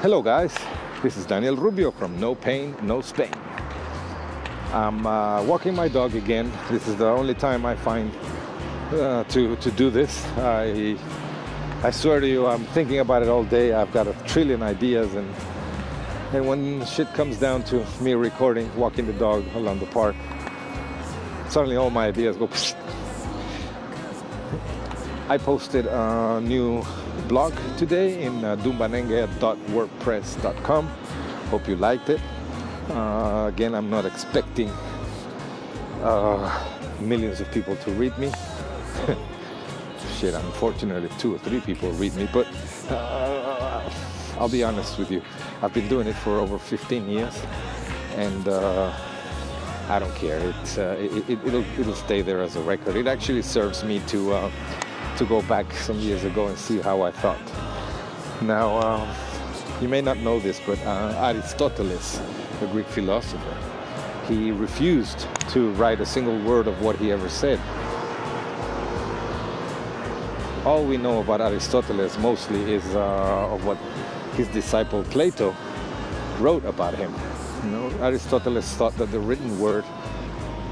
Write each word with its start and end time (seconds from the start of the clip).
Hello, 0.00 0.22
guys. 0.22 0.56
This 1.02 1.16
is 1.16 1.26
Daniel 1.26 1.56
Rubio 1.56 1.90
from 1.90 2.20
No 2.20 2.36
Pain, 2.36 2.76
No 2.82 3.00
Spain. 3.00 3.32
I'm 4.72 5.04
uh, 5.04 5.42
walking 5.42 5.74
my 5.74 5.88
dog 5.88 6.14
again. 6.14 6.52
This 6.70 6.86
is 6.86 6.94
the 6.94 7.08
only 7.08 7.34
time 7.34 7.66
I 7.66 7.74
find 7.74 8.12
uh, 8.92 9.24
to 9.24 9.56
to 9.56 9.70
do 9.72 9.90
this. 9.90 10.24
I 10.36 10.96
I 11.82 11.90
swear 11.90 12.20
to 12.20 12.28
you, 12.28 12.46
I'm 12.46 12.64
thinking 12.66 13.00
about 13.00 13.24
it 13.24 13.28
all 13.28 13.42
day. 13.42 13.72
I've 13.72 13.92
got 13.92 14.06
a 14.06 14.12
trillion 14.28 14.62
ideas, 14.62 15.12
and 15.14 15.34
and 16.32 16.46
when 16.46 16.86
shit 16.86 17.12
comes 17.14 17.36
down 17.40 17.64
to 17.64 17.84
me 18.00 18.14
recording, 18.14 18.70
walking 18.76 19.04
the 19.06 19.14
dog 19.14 19.44
along 19.56 19.80
the 19.80 19.86
park, 19.86 20.14
suddenly 21.48 21.74
all 21.74 21.90
my 21.90 22.06
ideas 22.06 22.36
go. 22.36 22.48
I 25.28 25.38
posted 25.38 25.86
a 25.86 26.40
new 26.40 26.84
blog 27.28 27.52
today 27.76 28.24
in 28.24 28.42
uh, 28.42 28.56
dumbanenge.wordpress.com. 28.56 30.86
Hope 31.50 31.68
you 31.68 31.76
liked 31.76 32.08
it. 32.08 32.20
Uh, 32.88 33.50
again, 33.52 33.74
I'm 33.74 33.90
not 33.90 34.06
expecting 34.06 34.70
uh, 36.02 36.48
millions 37.00 37.40
of 37.40 37.52
people 37.52 37.76
to 37.76 37.90
read 37.92 38.16
me. 38.16 38.32
Shit, 40.16 40.32
unfortunately, 40.32 41.10
two 41.18 41.34
or 41.34 41.38
three 41.38 41.60
people 41.60 41.90
read 41.92 42.14
me, 42.14 42.26
but 42.32 42.46
uh, 42.88 43.92
I'll 44.38 44.48
be 44.48 44.64
honest 44.64 44.98
with 44.98 45.10
you. 45.10 45.20
I've 45.60 45.74
been 45.74 45.88
doing 45.88 46.08
it 46.08 46.16
for 46.16 46.38
over 46.38 46.58
15 46.58 47.10
years, 47.10 47.42
and 48.16 48.48
uh, 48.48 48.90
I 49.90 49.98
don't 49.98 50.14
care. 50.14 50.40
Uh, 50.40 50.96
it, 50.98 51.28
it, 51.28 51.44
will 51.44 51.62
it'll 51.78 51.94
stay 51.94 52.22
there 52.22 52.40
as 52.40 52.56
a 52.56 52.62
record. 52.62 52.96
It 52.96 53.06
actually 53.06 53.42
serves 53.42 53.84
me 53.84 54.00
to 54.06 54.32
uh, 54.32 54.50
to 55.18 55.24
go 55.26 55.42
back 55.42 55.72
some 55.72 55.98
years 55.98 56.22
ago 56.22 56.46
and 56.46 56.56
see 56.56 56.78
how 56.78 57.02
I 57.02 57.10
thought. 57.10 57.40
Now, 58.40 58.78
um, 58.78 59.08
you 59.82 59.88
may 59.88 60.00
not 60.00 60.18
know 60.18 60.38
this, 60.38 60.60
but 60.64 60.78
uh, 60.86 61.12
Aristoteles, 61.32 62.20
the 62.60 62.66
Greek 62.68 62.86
philosopher, 62.86 63.56
he 64.28 64.52
refused 64.52 65.26
to 65.50 65.72
write 65.72 66.00
a 66.00 66.06
single 66.06 66.38
word 66.42 66.68
of 66.68 66.80
what 66.82 66.96
he 66.96 67.10
ever 67.10 67.28
said. 67.28 67.58
All 70.64 70.84
we 70.84 70.96
know 70.96 71.20
about 71.20 71.40
Aristoteles 71.40 72.16
mostly 72.20 72.74
is 72.74 72.84
uh, 72.94 73.54
of 73.54 73.64
what 73.66 73.78
his 74.36 74.46
disciple 74.48 75.02
Plato 75.04 75.54
wrote 76.38 76.64
about 76.64 76.94
him. 76.94 77.12
You 77.64 77.70
know, 77.70 77.90
Aristoteles 77.98 78.72
thought 78.74 78.96
that 78.98 79.10
the 79.10 79.18
written 79.18 79.58
word 79.58 79.84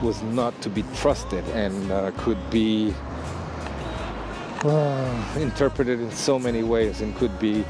was 0.02 0.22
not 0.22 0.60
to 0.62 0.70
be 0.70 0.84
trusted 0.94 1.44
and 1.48 1.90
uh, 1.90 2.12
could 2.18 2.38
be 2.50 2.94
uh, 4.68 5.38
interpreted 5.38 6.00
in 6.00 6.10
so 6.10 6.38
many 6.38 6.62
ways 6.62 7.00
and 7.00 7.14
could 7.16 7.38
be 7.38 7.64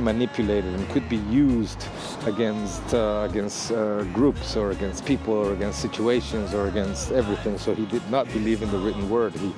manipulated 0.00 0.72
and 0.72 0.88
could 0.90 1.08
be 1.08 1.16
used 1.16 1.86
against 2.26 2.94
uh, 2.94 3.26
against 3.28 3.72
uh, 3.72 4.02
groups 4.14 4.56
or 4.56 4.70
against 4.70 5.04
people 5.04 5.34
or 5.34 5.52
against 5.52 5.80
situations 5.80 6.54
or 6.54 6.68
against 6.68 7.12
everything. 7.12 7.58
So 7.58 7.74
he 7.74 7.86
did 7.86 8.08
not 8.10 8.26
believe 8.32 8.62
in 8.62 8.70
the 8.70 8.78
written 8.78 9.08
word. 9.08 9.34
He 9.34 9.52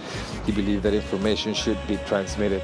he 0.46 0.52
believed 0.52 0.82
that 0.82 0.94
information 0.94 1.54
should 1.54 1.78
be 1.86 1.96
transmitted 2.06 2.62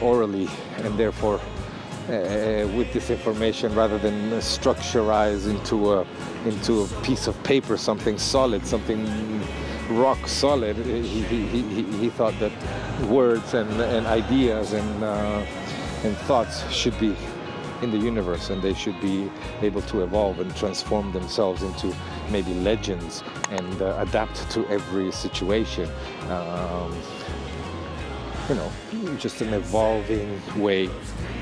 orally 0.00 0.48
and 0.78 0.98
therefore. 0.98 1.40
Uh, 2.08 2.66
with 2.76 2.92
this 2.92 3.10
information, 3.10 3.72
rather 3.76 3.96
than 3.96 4.32
structurized 4.40 5.48
into 5.48 5.92
a 5.92 6.04
into 6.44 6.82
a 6.82 6.86
piece 7.02 7.28
of 7.28 7.42
paper, 7.44 7.76
something 7.76 8.18
solid, 8.18 8.66
something 8.66 9.06
rock 9.90 10.26
solid. 10.26 10.76
He, 10.76 11.22
he, 11.22 11.62
he, 11.62 11.82
he 11.82 12.10
thought 12.10 12.34
that 12.40 12.52
words 13.06 13.54
and, 13.54 13.70
and 13.80 14.06
ideas 14.06 14.72
and, 14.72 15.04
uh, 15.04 15.44
and 16.04 16.16
thoughts 16.18 16.70
should 16.70 16.98
be 16.98 17.16
in 17.82 17.90
the 17.90 17.98
universe 17.98 18.50
and 18.50 18.62
they 18.62 18.74
should 18.74 18.98
be 19.00 19.30
able 19.60 19.82
to 19.82 20.02
evolve 20.02 20.38
and 20.40 20.54
transform 20.56 21.12
themselves 21.12 21.62
into 21.62 21.94
maybe 22.30 22.54
legends 22.54 23.22
and 23.50 23.82
uh, 23.82 23.96
adapt 23.98 24.48
to 24.50 24.66
every 24.68 25.10
situation. 25.12 25.88
Um, 26.28 26.96
you 28.48 28.54
know, 28.56 29.16
just 29.18 29.40
an 29.40 29.54
evolving 29.54 30.40
way 30.60 30.86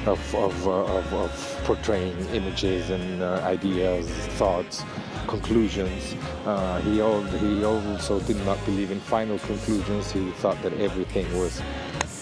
of, 0.07 0.35
of, 0.35 0.67
uh, 0.67 0.71
of, 0.71 1.15
of 1.15 1.61
portraying 1.65 2.19
images 2.35 2.91
and 2.91 3.23
uh, 3.23 3.41
ideas, 3.45 4.09
thoughts, 4.37 4.83
conclusions. 5.27 6.15
Uh, 6.45 6.81
he, 6.83 6.97
he 6.97 7.65
also 7.65 8.21
did 8.21 8.37
not 8.45 8.63
believe 8.65 8.91
in 8.91 9.01
final 9.01 9.39
conclusions. 9.41 10.11
He 10.11 10.31
thought 10.33 10.61
that 10.63 10.73
everything 10.75 11.27
was 11.39 11.61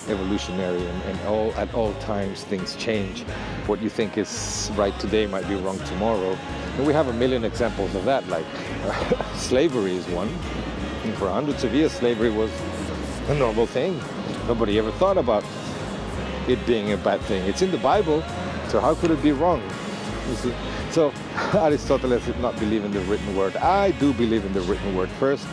evolutionary 0.09 0.85
and, 0.85 1.03
and 1.03 1.21
all 1.27 1.53
at 1.55 1.73
all 1.75 1.93
times 1.95 2.45
things 2.45 2.75
change. 2.77 3.23
What 3.67 3.81
you 3.83 3.91
think 3.91 4.17
is 4.17 4.71
right 4.75 4.99
today 4.99 5.27
might 5.27 5.47
be 5.49 5.55
wrong 5.57 5.79
tomorrow. 5.85 6.37
And 6.77 6.87
we 6.87 6.93
have 6.93 7.09
a 7.09 7.13
million 7.13 7.45
examples 7.45 7.95
of 7.95 8.05
that, 8.05 8.27
like 8.29 8.47
slavery 9.35 9.97
is 9.97 10.07
one. 10.09 10.29
And 11.05 11.15
for 11.15 11.29
hundreds 11.29 11.65
of 11.65 11.75
years, 11.75 11.93
slavery 11.93 12.31
was 12.31 12.51
a 13.29 13.35
normal 13.35 13.67
thing. 13.67 14.01
Nobody 14.47 14.79
ever 14.79 14.91
thought 14.93 15.19
about 15.19 15.45
it 16.49 16.65
being 16.67 16.93
a 16.93 16.97
bad 16.97 17.21
thing. 17.23 17.43
It's 17.49 17.63
in 17.63 17.71
the 17.71 17.79
Bible, 17.79 18.23
so 18.69 18.81
how 18.81 18.95
could 18.95 19.11
it 19.11 19.23
be 19.23 19.33
wrong? 19.33 19.63
You 20.29 20.35
see? 20.37 20.55
So 20.91 21.13
Aristotle 21.55 22.19
did 22.19 22.41
not 22.41 22.59
believe 22.59 22.85
in 22.85 22.91
the 22.91 23.01
written 23.01 23.37
word. 23.37 23.57
I 23.57 23.93
do 23.93 24.13
believe 24.13 24.45
in 24.45 24.53
the 24.53 24.61
written 24.63 24.97
word 24.97 25.09
first 25.11 25.47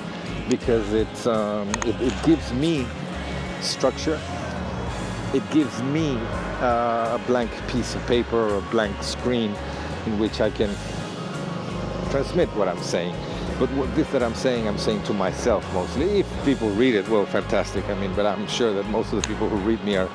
because 0.50 0.94
it's, 0.94 1.28
um, 1.28 1.70
it, 1.86 1.96
it 2.02 2.14
gives 2.24 2.52
me 2.54 2.88
structure. 3.62 4.20
It 5.34 5.50
gives 5.52 5.82
me 5.84 6.18
uh, 6.60 7.20
a 7.20 7.22
blank 7.28 7.52
piece 7.68 7.94
of 7.94 8.06
paper 8.08 8.36
or 8.36 8.58
a 8.58 8.62
blank 8.72 9.02
screen 9.04 9.56
in 10.06 10.18
which 10.18 10.42
I 10.42 10.50
can 10.50 10.70
transmit 12.10 12.50
what 12.56 12.68
I'm 12.68 12.82
saying. 12.82 13.16
But 13.60 13.70
what 13.72 13.94
this 13.96 14.10
that 14.10 14.24
I'm 14.24 14.36
saying, 14.36 14.68
I'm 14.68 14.78
saying 14.78 15.04
to 15.04 15.14
myself 15.14 15.64
mostly. 15.74 16.20
If 16.20 16.46
people 16.46 16.70
read 16.72 16.96
it, 16.96 17.08
well, 17.08 17.26
fantastic. 17.26 17.88
I 17.90 17.94
mean, 17.96 18.14
but 18.16 18.26
I'm 18.26 18.48
sure 18.48 18.74
that 18.74 18.86
most 18.88 19.14
of 19.14 19.22
the 19.22 19.28
people 19.28 19.48
who 19.48 19.58
read 19.58 19.84
me 19.84 19.98
are 19.98 20.10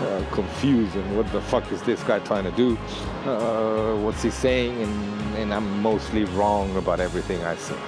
uh, 0.00 0.24
confused 0.32 0.94
and 0.96 1.16
what 1.16 1.30
the 1.32 1.40
fuck 1.40 1.70
is 1.72 1.82
this 1.82 2.02
guy 2.04 2.18
trying 2.20 2.44
to 2.44 2.50
do? 2.52 2.76
Uh, 3.24 3.96
what's 3.96 4.22
he 4.22 4.30
saying? 4.30 4.80
And, 4.82 5.36
and 5.36 5.54
I'm 5.54 5.82
mostly 5.82 6.24
wrong 6.24 6.76
about 6.76 7.00
everything 7.00 7.42
I 7.44 7.56
say. 7.56 7.78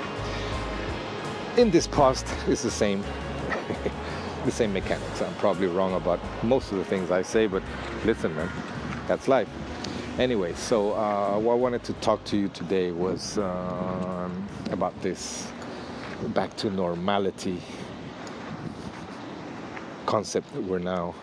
In 1.56 1.70
this 1.70 1.86
post, 1.86 2.26
it's 2.46 2.62
the 2.62 2.70
same, 2.70 3.04
the 4.44 4.50
same 4.50 4.72
mechanics. 4.72 5.20
I'm 5.22 5.34
probably 5.34 5.66
wrong 5.66 5.94
about 5.94 6.20
most 6.42 6.72
of 6.72 6.78
the 6.78 6.84
things 6.84 7.10
I 7.10 7.22
say, 7.22 7.46
but 7.46 7.62
listen, 8.04 8.34
man, 8.36 8.50
that's 9.06 9.28
life. 9.28 9.48
Anyway, 10.18 10.52
so 10.54 10.94
uh, 10.94 11.38
what 11.38 11.52
I 11.52 11.56
wanted 11.56 11.84
to 11.84 11.92
talk 11.94 12.24
to 12.24 12.36
you 12.36 12.48
today 12.48 12.90
was 12.90 13.38
um, 13.38 14.48
about 14.70 15.00
this 15.02 15.50
back 16.28 16.56
to 16.56 16.70
normality 16.70 17.60
concept 20.06 20.52
that 20.54 20.64
we're 20.64 20.78
now 20.78 21.14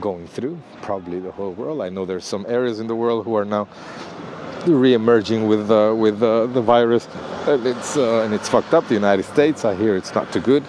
going 0.00 0.26
through, 0.26 0.58
probably 0.82 1.20
the 1.20 1.32
whole 1.32 1.52
world. 1.52 1.80
I 1.82 1.88
know 1.88 2.04
there's 2.04 2.24
some 2.24 2.44
areas 2.48 2.80
in 2.80 2.86
the 2.86 2.94
world 2.94 3.24
who 3.24 3.36
are 3.36 3.44
now 3.44 3.68
re-emerging 4.66 5.46
with 5.46 5.70
uh, 5.70 5.94
with 5.96 6.22
uh, 6.22 6.46
the 6.46 6.60
virus, 6.60 7.08
and 7.46 7.66
it's 7.66 7.96
uh, 7.96 8.22
and 8.22 8.34
it's 8.34 8.48
fucked 8.48 8.74
up. 8.74 8.86
The 8.88 8.94
United 8.94 9.24
States, 9.24 9.64
I 9.64 9.74
hear 9.74 9.96
it's 9.96 10.14
not 10.14 10.32
too 10.32 10.40
good. 10.40 10.64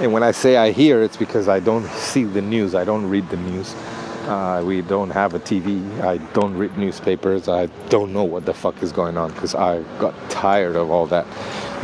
And 0.00 0.12
when 0.12 0.22
I 0.24 0.32
say 0.32 0.56
I 0.56 0.72
hear, 0.72 1.02
it's 1.02 1.16
because 1.16 1.48
I 1.48 1.60
don't 1.60 1.86
see 1.90 2.24
the 2.24 2.42
news. 2.42 2.74
I 2.74 2.84
don't 2.84 3.06
read 3.08 3.28
the 3.30 3.36
news. 3.36 3.74
Uh, 4.26 4.62
we 4.64 4.80
don't 4.80 5.10
have 5.10 5.34
a 5.34 5.38
TV. 5.38 6.00
I 6.00 6.16
don't 6.32 6.56
read 6.56 6.76
newspapers. 6.78 7.48
I 7.48 7.66
don't 7.90 8.12
know 8.12 8.24
what 8.24 8.46
the 8.46 8.54
fuck 8.54 8.82
is 8.82 8.90
going 8.90 9.16
on 9.16 9.32
because 9.32 9.54
I 9.54 9.82
got 9.98 10.14
tired 10.30 10.76
of 10.76 10.90
all 10.90 11.06
that 11.06 11.26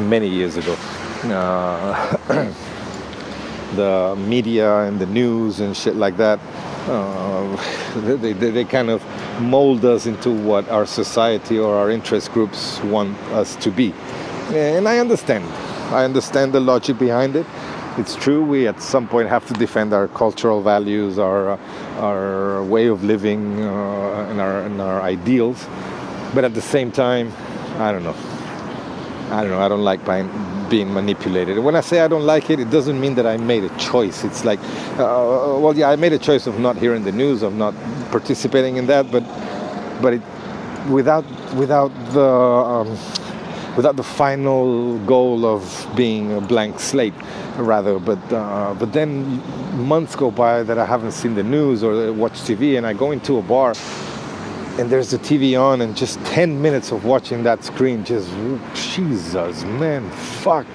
many 0.00 0.26
years 0.26 0.56
ago. 0.56 0.74
Uh, 1.24 2.52
the 3.76 4.16
media 4.26 4.80
and 4.84 4.98
the 4.98 5.06
news 5.06 5.60
and 5.60 5.76
shit 5.76 5.96
like 5.96 6.16
that, 6.16 6.40
uh, 6.90 8.00
they, 8.00 8.32
they, 8.32 8.50
they 8.50 8.64
kind 8.64 8.90
of 8.90 9.02
mold 9.40 9.84
us 9.84 10.06
into 10.06 10.30
what 10.30 10.68
our 10.68 10.86
society 10.86 11.58
or 11.58 11.76
our 11.76 11.90
interest 11.90 12.32
groups 12.32 12.80
want 12.82 13.16
us 13.32 13.56
to 13.56 13.70
be. 13.70 13.94
And 14.52 14.88
I 14.88 14.98
understand. 14.98 15.44
I 15.94 16.04
understand 16.04 16.52
the 16.52 16.60
logic 16.60 16.98
behind 16.98 17.36
it. 17.36 17.46
It's 17.98 18.16
true. 18.16 18.44
We 18.44 18.66
at 18.66 18.80
some 18.80 19.08
point 19.08 19.28
have 19.28 19.46
to 19.48 19.54
defend 19.54 19.92
our 19.92 20.08
cultural 20.08 20.62
values, 20.62 21.18
our 21.18 21.50
uh, 21.50 21.58
our 21.98 22.62
way 22.64 22.86
of 22.86 23.02
living, 23.04 23.60
uh, 23.60 24.28
and 24.30 24.40
our 24.40 24.60
and 24.62 24.80
our 24.80 25.02
ideals. 25.02 25.66
But 26.34 26.44
at 26.44 26.54
the 26.54 26.62
same 26.62 26.92
time, 26.92 27.32
I 27.78 27.92
don't 27.92 28.04
know. 28.04 28.14
I 29.30 29.42
don't 29.42 29.50
know. 29.50 29.60
I 29.60 29.68
don't 29.68 29.84
like 29.84 30.04
buying, 30.04 30.28
being 30.70 30.94
manipulated. 30.94 31.58
When 31.58 31.76
I 31.76 31.80
say 31.82 32.00
I 32.00 32.08
don't 32.08 32.24
like 32.24 32.48
it, 32.48 32.60
it 32.60 32.70
doesn't 32.70 32.98
mean 32.98 33.16
that 33.16 33.26
I 33.26 33.36
made 33.36 33.64
a 33.64 33.76
choice. 33.76 34.24
It's 34.24 34.44
like, 34.44 34.60
uh, 34.98 35.58
well, 35.60 35.76
yeah, 35.76 35.90
I 35.90 35.96
made 35.96 36.12
a 36.12 36.18
choice 36.18 36.46
of 36.46 36.58
not 36.58 36.76
hearing 36.76 37.04
the 37.04 37.12
news, 37.12 37.42
of 37.42 37.54
not 37.54 37.74
participating 38.10 38.76
in 38.76 38.86
that, 38.86 39.10
but 39.10 39.24
but 40.00 40.14
it, 40.14 40.22
without 40.88 41.24
without 41.54 41.92
the 42.12 42.30
um, 42.30 42.88
without 43.76 43.96
the 43.96 44.02
final 44.02 44.98
goal 45.00 45.44
of 45.44 45.62
being 45.96 46.32
a 46.32 46.40
blank 46.40 46.80
slate, 46.80 47.14
rather. 47.56 47.98
But 47.98 48.32
uh, 48.32 48.74
but 48.78 48.92
then 48.92 49.42
months 49.76 50.16
go 50.16 50.30
by 50.30 50.62
that 50.62 50.78
I 50.78 50.86
haven't 50.86 51.12
seen 51.12 51.34
the 51.34 51.42
news 51.42 51.82
or 51.82 52.12
watched 52.12 52.44
TV, 52.44 52.78
and 52.78 52.86
I 52.86 52.94
go 52.94 53.10
into 53.10 53.38
a 53.38 53.42
bar 53.42 53.74
and 54.80 54.90
there's 54.90 55.10
the 55.10 55.18
TV 55.18 55.60
on, 55.60 55.82
and 55.82 55.94
just 55.94 56.18
10 56.24 56.60
minutes 56.60 56.90
of 56.90 57.04
watching 57.04 57.42
that 57.42 57.62
screen, 57.62 58.02
just 58.04 58.30
Jesus, 58.74 59.62
man, 59.64 60.10
fuck. 60.10 60.66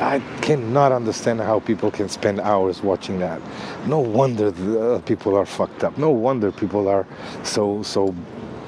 I 0.00 0.20
cannot 0.40 0.92
understand 0.92 1.40
how 1.40 1.60
people 1.60 1.90
can 1.90 2.08
spend 2.08 2.40
hours 2.40 2.82
watching 2.82 3.20
that. 3.20 3.40
No 3.86 4.00
wonder 4.00 4.50
the, 4.50 4.94
uh, 4.94 4.98
people 5.02 5.36
are 5.36 5.46
fucked 5.46 5.84
up. 5.84 5.96
No 5.98 6.10
wonder 6.10 6.50
people 6.50 6.88
are 6.88 7.06
so 7.44 7.82
so 7.82 8.14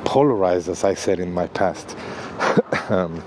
polarized, 0.04 0.68
as 0.68 0.84
I 0.84 0.94
said 0.94 1.18
in 1.18 1.32
my 1.32 1.48
past 1.48 1.96
um, 2.90 3.24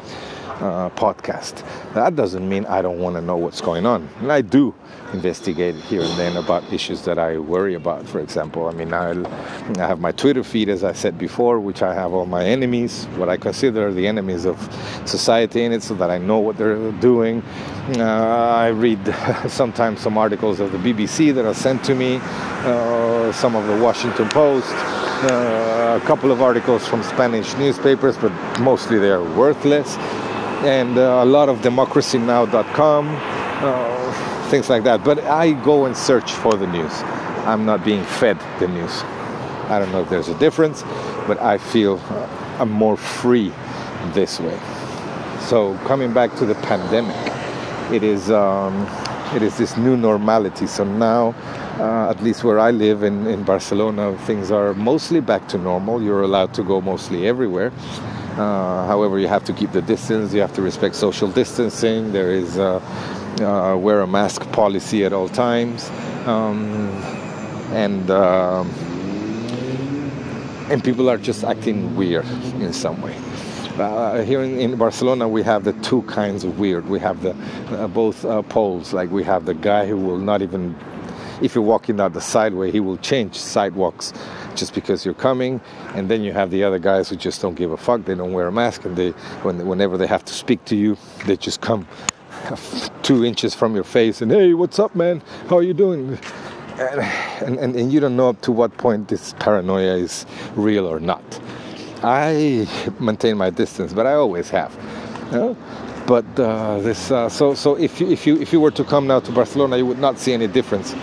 uh, 0.59 0.89
podcast. 0.91 1.63
That 1.93 2.15
doesn't 2.15 2.47
mean 2.47 2.65
I 2.65 2.81
don't 2.81 2.99
want 2.99 3.15
to 3.15 3.21
know 3.21 3.37
what's 3.37 3.61
going 3.61 3.85
on, 3.85 4.09
and 4.19 4.31
I 4.31 4.41
do 4.41 4.73
investigate 5.13 5.75
here 5.75 6.01
and 6.01 6.19
then 6.19 6.37
about 6.37 6.71
issues 6.71 7.03
that 7.05 7.17
I 7.17 7.37
worry 7.37 7.75
about. 7.75 8.07
For 8.07 8.19
example, 8.19 8.67
I 8.67 8.71
mean, 8.71 8.93
I'll, 8.93 9.25
I 9.79 9.87
have 9.87 9.99
my 9.99 10.11
Twitter 10.11 10.43
feed, 10.43 10.69
as 10.69 10.83
I 10.83 10.93
said 10.93 11.17
before, 11.17 11.59
which 11.59 11.81
I 11.81 11.93
have 11.93 12.13
all 12.13 12.25
my 12.25 12.45
enemies, 12.45 13.05
what 13.15 13.29
I 13.29 13.37
consider 13.37 13.91
the 13.93 14.07
enemies 14.07 14.45
of 14.45 14.57
society 15.05 15.63
in 15.63 15.71
it, 15.71 15.83
so 15.83 15.95
that 15.95 16.09
I 16.09 16.17
know 16.17 16.39
what 16.39 16.57
they're 16.57 16.91
doing. 16.93 17.41
Uh, 17.97 18.03
I 18.03 18.67
read 18.67 18.99
sometimes 19.47 20.01
some 20.01 20.17
articles 20.17 20.59
of 20.59 20.71
the 20.71 20.77
BBC 20.77 21.33
that 21.33 21.45
are 21.45 21.55
sent 21.55 21.83
to 21.85 21.95
me, 21.95 22.19
uh, 22.21 23.31
some 23.31 23.55
of 23.55 23.65
the 23.67 23.81
Washington 23.83 24.29
Post. 24.29 24.73
Uh, 25.21 25.99
a 26.01 26.05
couple 26.05 26.31
of 26.31 26.41
articles 26.41 26.87
from 26.87 27.03
Spanish 27.03 27.53
newspapers, 27.55 28.15
but 28.17 28.31
mostly 28.61 28.99
they're 28.99 29.21
worthless. 29.21 29.97
And 30.65 30.97
uh, 30.97 31.21
a 31.23 31.25
lot 31.25 31.47
of 31.47 31.59
democracynow.com, 31.59 33.07
uh, 33.09 34.49
things 34.49 34.69
like 34.69 34.83
that. 34.83 35.03
But 35.03 35.19
I 35.19 35.53
go 35.63 35.85
and 35.85 35.95
search 35.95 36.33
for 36.33 36.55
the 36.55 36.67
news. 36.67 36.91
I'm 37.45 37.65
not 37.65 37.85
being 37.85 38.03
fed 38.03 38.37
the 38.59 38.67
news. 38.67 39.03
I 39.69 39.79
don't 39.79 39.91
know 39.91 40.01
if 40.01 40.09
there's 40.09 40.27
a 40.27 40.37
difference, 40.37 40.83
but 41.27 41.39
I 41.41 41.57
feel 41.57 41.99
I'm 42.59 42.71
more 42.71 42.97
free 42.97 43.53
this 44.13 44.39
way. 44.39 44.59
So 45.39 45.77
coming 45.85 46.11
back 46.13 46.35
to 46.35 46.45
the 46.45 46.55
pandemic, 46.55 47.15
it 47.93 48.03
is 48.03 48.29
um, 48.29 48.85
it 49.33 49.41
is 49.41 49.57
this 49.57 49.77
new 49.77 49.95
normality. 49.95 50.67
So 50.67 50.83
now, 50.83 51.35
uh, 51.79 52.09
at 52.09 52.21
least 52.21 52.43
where 52.43 52.59
I 52.59 52.71
live 52.71 53.03
in, 53.03 53.27
in 53.27 53.43
Barcelona, 53.43 54.17
things 54.25 54.51
are 54.51 54.73
mostly 54.73 55.21
back 55.21 55.47
to 55.49 55.57
normal. 55.57 56.01
You're 56.01 56.23
allowed 56.23 56.53
to 56.55 56.63
go 56.63 56.81
mostly 56.81 57.27
everywhere. 57.27 57.71
Uh, 58.39 58.87
however, 58.87 59.19
you 59.19 59.27
have 59.27 59.43
to 59.43 59.51
keep 59.51 59.73
the 59.73 59.81
distance. 59.81 60.33
You 60.33 60.39
have 60.39 60.53
to 60.53 60.61
respect 60.61 60.95
social 60.95 61.27
distancing. 61.27 62.13
There 62.13 62.31
is 62.31 62.57
uh, 62.57 62.79
uh 63.41 63.75
wear 63.77 63.99
a 63.99 64.07
mask 64.07 64.49
policy 64.53 65.03
at 65.03 65.11
all 65.11 65.27
times, 65.27 65.89
um, 66.25 66.87
and 67.73 68.09
um, 68.09 68.69
and 70.71 70.81
people 70.81 71.09
are 71.09 71.17
just 71.17 71.43
acting 71.43 71.97
weird 71.97 72.25
in 72.61 72.71
some 72.71 73.01
way. 73.01 73.17
Uh, 73.77 74.23
here 74.23 74.41
in, 74.41 74.57
in, 74.57 74.77
Barcelona, 74.77 75.27
we 75.27 75.43
have 75.43 75.65
the 75.65 75.73
two 75.73 76.01
kinds 76.03 76.45
of 76.45 76.59
weird. 76.59 76.87
We 76.87 76.99
have 76.99 77.21
the 77.21 77.35
uh, 77.71 77.87
both 77.87 78.23
uh, 78.23 78.41
poles. 78.43 78.93
Like 78.93 79.11
we 79.11 79.23
have 79.25 79.45
the 79.45 79.53
guy 79.53 79.85
who 79.85 79.97
will 79.97 80.17
not 80.17 80.41
even, 80.41 80.77
if 81.41 81.55
you're 81.55 81.63
walking 81.63 81.97
down 81.97 82.13
the 82.13 82.21
sideway, 82.21 82.71
he 82.71 82.79
will 82.79 82.97
change 82.97 83.35
sidewalks 83.35 84.13
just 84.59 84.73
because 84.73 85.05
you're 85.05 85.13
coming. 85.13 85.61
And 85.95 86.09
then 86.09 86.23
you 86.23 86.33
have 86.33 86.51
the 86.51 86.63
other 86.63 86.79
guys 86.79 87.09
who 87.09 87.15
just 87.15 87.41
don't 87.41 87.55
give 87.55 87.71
a 87.71 87.77
fuck. 87.77 88.05
They 88.05 88.15
don't 88.15 88.33
wear 88.33 88.47
a 88.47 88.51
mask, 88.51 88.85
and 88.85 88.95
they, 88.95 89.11
when, 89.43 89.65
whenever 89.65 89.97
they 89.97 90.07
have 90.07 90.25
to 90.25 90.33
speak 90.33 90.63
to 90.65 90.75
you, 90.75 90.97
they 91.25 91.37
just 91.37 91.61
come 91.61 91.87
two 93.03 93.25
inches 93.25 93.55
from 93.55 93.75
your 93.75 93.83
face 93.83 94.21
and 94.21 94.31
hey, 94.31 94.53
what's 94.53 94.79
up, 94.79 94.95
man? 94.95 95.21
How 95.49 95.57
are 95.57 95.63
you 95.63 95.73
doing? 95.73 96.17
And, 96.79 97.57
and, 97.59 97.75
and 97.75 97.91
you 97.91 97.99
don't 97.99 98.15
know 98.15 98.29
up 98.29 98.41
to 98.41 98.51
what 98.51 98.75
point 98.77 99.09
this 99.09 99.33
paranoia 99.39 99.95
is 99.95 100.25
real 100.55 100.85
or 100.85 100.99
not. 100.99 101.23
I 102.03 102.67
maintain 102.99 103.37
my 103.37 103.49
distance, 103.49 103.91
but 103.91 104.07
I 104.07 104.13
always 104.13 104.49
have. 104.49 104.73
You 105.25 105.37
know? 105.37 105.57
But 106.07 106.39
uh, 106.39 106.79
this, 106.79 107.11
uh, 107.11 107.29
so 107.29 107.53
so 107.53 107.75
if 107.75 107.99
you 107.99 108.09
if 108.09 108.25
you 108.25 108.41
if 108.41 108.51
you 108.51 108.59
were 108.59 108.71
to 108.71 108.83
come 108.83 109.05
now 109.05 109.19
to 109.19 109.31
Barcelona, 109.31 109.77
you 109.77 109.85
would 109.85 109.99
not 109.99 110.17
see 110.17 110.33
any 110.33 110.47
difference, 110.47 110.93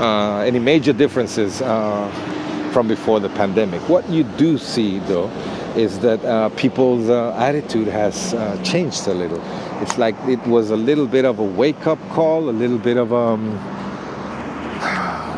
uh, 0.00 0.42
any 0.44 0.58
major 0.58 0.92
differences 0.92 1.62
uh, 1.62 2.39
from 2.72 2.88
before 2.88 3.20
the 3.20 3.28
pandemic. 3.30 3.80
What 3.88 4.08
you 4.08 4.24
do 4.24 4.58
see 4.58 4.98
though 5.00 5.28
is 5.76 5.98
that 6.00 6.24
uh, 6.24 6.48
people's 6.50 7.08
uh, 7.08 7.34
attitude 7.36 7.88
has 7.88 8.32
changed 8.64 9.06
a 9.06 9.14
little. 9.14 9.40
It's 9.82 9.98
like 9.98 10.16
it 10.28 10.44
was 10.46 10.70
a 10.70 10.76
little 10.76 11.06
bit 11.06 11.24
of 11.24 11.38
a 11.38 11.44
wake 11.44 11.86
up 11.86 11.98
call, 12.10 12.48
a 12.48 12.52
little 12.52 12.78
bit 12.78 12.96
of 12.96 13.12
um, 13.12 13.56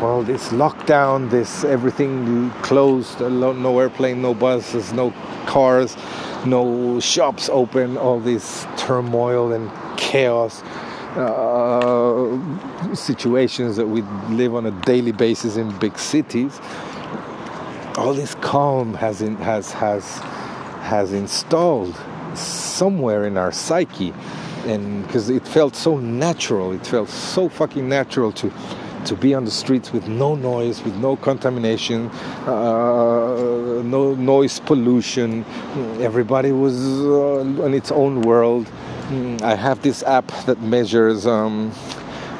well, 0.03 0.21
this 0.21 0.49
lockdown, 0.49 1.29
this 1.29 1.63
everything 1.63 2.51
closed, 2.61 3.21
no 3.21 3.79
airplane, 3.79 4.21
no 4.21 4.33
buses, 4.33 4.91
no 4.91 5.13
cars, 5.45 5.95
no 6.45 6.99
shops 6.99 7.47
open, 7.47 7.95
all 7.95 8.19
this 8.19 8.67
turmoil 8.75 9.53
and 9.53 9.71
chaos. 9.97 10.61
Uh, 11.15 12.37
situations 12.93 13.77
that 13.77 13.87
we 13.87 14.01
live 14.35 14.55
on 14.55 14.65
a 14.65 14.71
daily 14.81 15.13
basis 15.13 15.55
in 15.55 15.71
big 15.79 15.97
cities. 15.97 16.59
All 17.95 18.15
this 18.15 18.33
calm 18.35 18.95
has 18.95 19.21
in, 19.21 19.35
has 19.37 19.71
has 19.73 20.17
has 20.81 21.13
installed 21.13 21.95
somewhere 22.33 23.25
in 23.25 23.37
our 23.37 23.51
psyche, 23.51 24.13
and 24.65 25.05
because 25.05 25.29
it 25.29 25.47
felt 25.47 25.75
so 25.75 25.99
natural, 25.99 26.71
it 26.71 26.87
felt 26.87 27.07
so 27.09 27.49
fucking 27.49 27.87
natural 27.87 28.31
to 28.31 28.51
to 29.05 29.15
be 29.15 29.35
on 29.35 29.45
the 29.45 29.51
streets 29.51 29.93
with 29.93 30.07
no 30.07 30.33
noise, 30.33 30.81
with 30.83 30.95
no 30.95 31.15
contamination, 31.17 32.09
uh, 32.47 33.81
no 33.83 34.15
noise 34.15 34.59
pollution. 34.61 35.45
Everybody 35.99 36.51
was 36.51 36.75
uh, 37.01 37.65
in 37.65 37.75
its 37.75 37.91
own 37.91 38.21
world. 38.21 38.71
I 39.43 39.53
have 39.53 39.83
this 39.83 40.01
app 40.03 40.31
that 40.45 40.59
measures 40.61 41.27
um, 41.27 41.71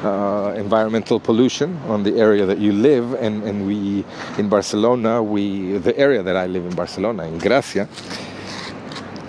uh, 0.04 0.54
environmental 0.56 1.18
pollution 1.18 1.76
on 1.88 2.02
the 2.02 2.16
area 2.18 2.46
that 2.46 2.58
you 2.58 2.72
live, 2.72 3.14
and, 3.14 3.42
and 3.44 3.66
we 3.66 4.04
in 4.38 4.48
Barcelona, 4.48 5.22
we 5.22 5.78
the 5.78 5.96
area 5.98 6.22
that 6.22 6.36
I 6.36 6.46
live 6.46 6.66
in 6.66 6.74
Barcelona, 6.74 7.24
in 7.24 7.38
Gracia, 7.38 7.88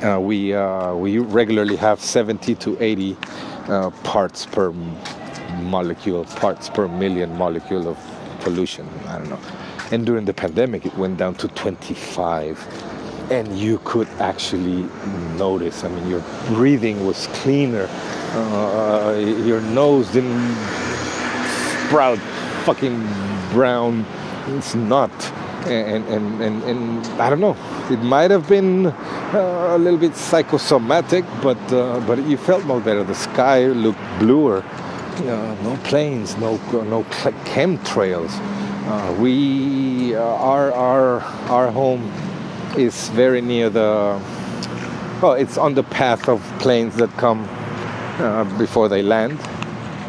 uh, 0.04 0.20
we 0.20 0.54
uh, 0.54 0.94
we 0.94 1.20
regularly 1.20 1.76
have 1.78 2.00
70 2.00 2.56
to 2.56 2.78
80 2.84 3.18
uh, 3.68 3.90
parts 4.04 4.46
per 4.46 4.72
molecule, 5.62 6.26
parts 6.26 6.70
per 6.70 6.88
million 6.88 7.36
molecule 7.38 7.88
of 7.88 7.98
pollution. 8.42 8.88
I 9.08 9.18
don't 9.18 9.30
know. 9.30 9.40
And 9.92 10.06
during 10.06 10.26
the 10.26 10.34
pandemic, 10.34 10.86
it 10.86 10.96
went 10.98 11.18
down 11.18 11.36
to 11.36 11.48
25. 11.48 12.95
And 13.32 13.58
you 13.58 13.80
could 13.84 14.08
actually 14.20 14.84
notice. 15.38 15.84
I 15.84 15.90
mean, 15.90 16.08
your 16.08 16.24
breathing 16.48 17.06
was 17.06 17.28
cleaner. 17.28 17.88
Uh, 18.34 19.16
your 19.46 19.62
nose 19.62 20.12
didn't 20.12 20.56
sprout 21.88 22.20
fucking 22.66 23.02
brown 23.52 24.06
snot. 24.62 25.12
And, 25.66 26.06
and, 26.06 26.42
and, 26.42 26.64
and 26.64 27.22
I 27.22 27.30
don't 27.30 27.40
know. 27.40 27.58
It 27.90 28.02
might 28.04 28.30
have 28.30 28.48
been 28.48 28.88
uh, 28.88 29.70
a 29.72 29.78
little 29.78 30.00
bit 30.00 30.16
psychosomatic, 30.16 31.26
but 31.42 31.58
uh, 31.74 32.00
but 32.02 32.20
you 32.28 32.38
felt 32.38 32.64
more 32.66 32.80
better. 32.80 33.04
The 33.04 33.16
sky 33.16 33.66
looked 33.66 34.00
bluer 34.20 34.64
uh, 35.20 35.56
no 35.64 35.78
planes, 35.84 36.38
no 36.38 36.58
no 36.84 37.04
chemtrails. 37.46 38.32
Uh, 38.88 39.16
we 39.20 40.16
uh, 40.16 40.22
our 40.22 40.72
our 40.74 41.22
our 41.50 41.72
home 41.72 42.12
is 42.78 43.10
very 43.10 43.42
near 43.42 43.70
the 43.70 44.20
well, 45.22 45.34
it's 45.34 45.58
on 45.58 45.76
the 45.76 45.84
path 45.84 46.28
of 46.28 46.42
planes 46.60 46.98
that 46.98 47.10
come 47.12 47.48
uh, 48.20 48.44
before 48.58 48.90
they 48.90 49.02
land, 49.02 49.40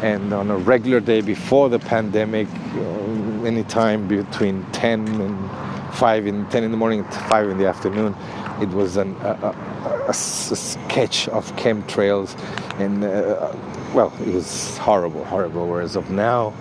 and 0.03 0.33
on 0.33 0.51
a 0.51 0.57
regular 0.57 0.99
day 0.99 1.21
before 1.21 1.69
the 1.69 1.79
pandemic, 1.79 2.47
uh, 2.47 3.43
anytime 3.43 4.07
between 4.07 4.65
10 4.73 5.07
and 5.21 5.95
5 5.95 6.27
in 6.27 6.45
10 6.49 6.63
in 6.65 6.71
the 6.71 6.77
morning, 6.77 7.03
5 7.05 7.49
in 7.49 7.57
the 7.57 7.65
afternoon, 7.65 8.13
it 8.61 8.69
was 8.69 8.97
an, 8.97 9.15
a, 9.21 9.55
a, 9.87 10.09
a, 10.09 10.13
sketch 10.13 11.27
of 11.29 11.51
chemtrails. 11.55 12.37
And 12.79 13.03
uh, 13.03 13.55
well, 13.93 14.13
it 14.21 14.33
was 14.33 14.77
horrible, 14.77 15.23
horrible. 15.23 15.67
Whereas 15.67 15.95
of 15.95 16.11
now, 16.11 16.53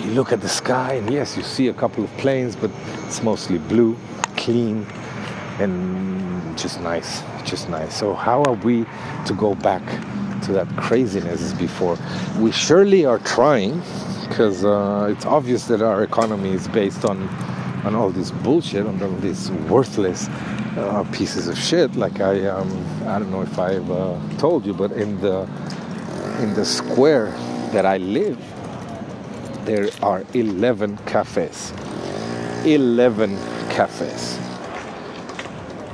you 0.00 0.10
look 0.10 0.30
at 0.30 0.42
the 0.42 0.48
sky, 0.48 0.94
and 0.94 1.10
yes, 1.10 1.36
you 1.36 1.42
see 1.42 1.68
a 1.68 1.74
couple 1.74 2.04
of 2.04 2.10
planes, 2.18 2.54
but 2.54 2.70
it's 3.06 3.22
mostly 3.22 3.58
blue, 3.58 3.96
clean, 4.36 4.86
and 5.60 6.58
just 6.58 6.80
nice, 6.80 7.22
just 7.44 7.68
nice. 7.68 7.94
So, 7.96 8.14
how 8.14 8.42
are 8.44 8.54
we 8.54 8.84
to 9.26 9.34
go 9.34 9.54
back 9.54 9.82
to 10.44 10.52
that 10.52 10.68
craziness 10.76 11.42
as 11.42 11.54
before? 11.54 11.98
We 12.38 12.52
surely 12.52 13.04
are 13.04 13.18
trying, 13.20 13.82
because 14.28 14.64
uh, 14.64 15.08
it's 15.10 15.26
obvious 15.26 15.66
that 15.66 15.82
our 15.82 16.02
economy 16.02 16.52
is 16.52 16.68
based 16.68 17.04
on 17.04 17.28
on 17.84 17.94
all 17.94 18.10
this 18.10 18.32
bullshit, 18.32 18.84
on 18.84 19.00
all 19.00 19.10
these 19.18 19.50
worthless 19.70 20.28
uh, 20.76 21.04
pieces 21.12 21.46
of 21.46 21.56
shit. 21.56 21.94
Like 21.94 22.20
I, 22.20 22.46
um, 22.46 22.68
I 23.06 23.18
don't 23.18 23.30
know 23.30 23.42
if 23.42 23.58
I've 23.58 23.90
uh, 23.90 24.18
told 24.38 24.66
you, 24.66 24.74
but 24.74 24.92
in 24.92 25.20
the 25.20 25.48
in 26.42 26.54
the 26.54 26.64
square 26.64 27.30
that 27.72 27.86
I 27.86 27.96
live, 27.98 28.38
there 29.64 29.88
are 30.02 30.24
11 30.34 30.98
cafes. 31.06 31.72
11 32.64 33.36
cafes. 33.70 34.38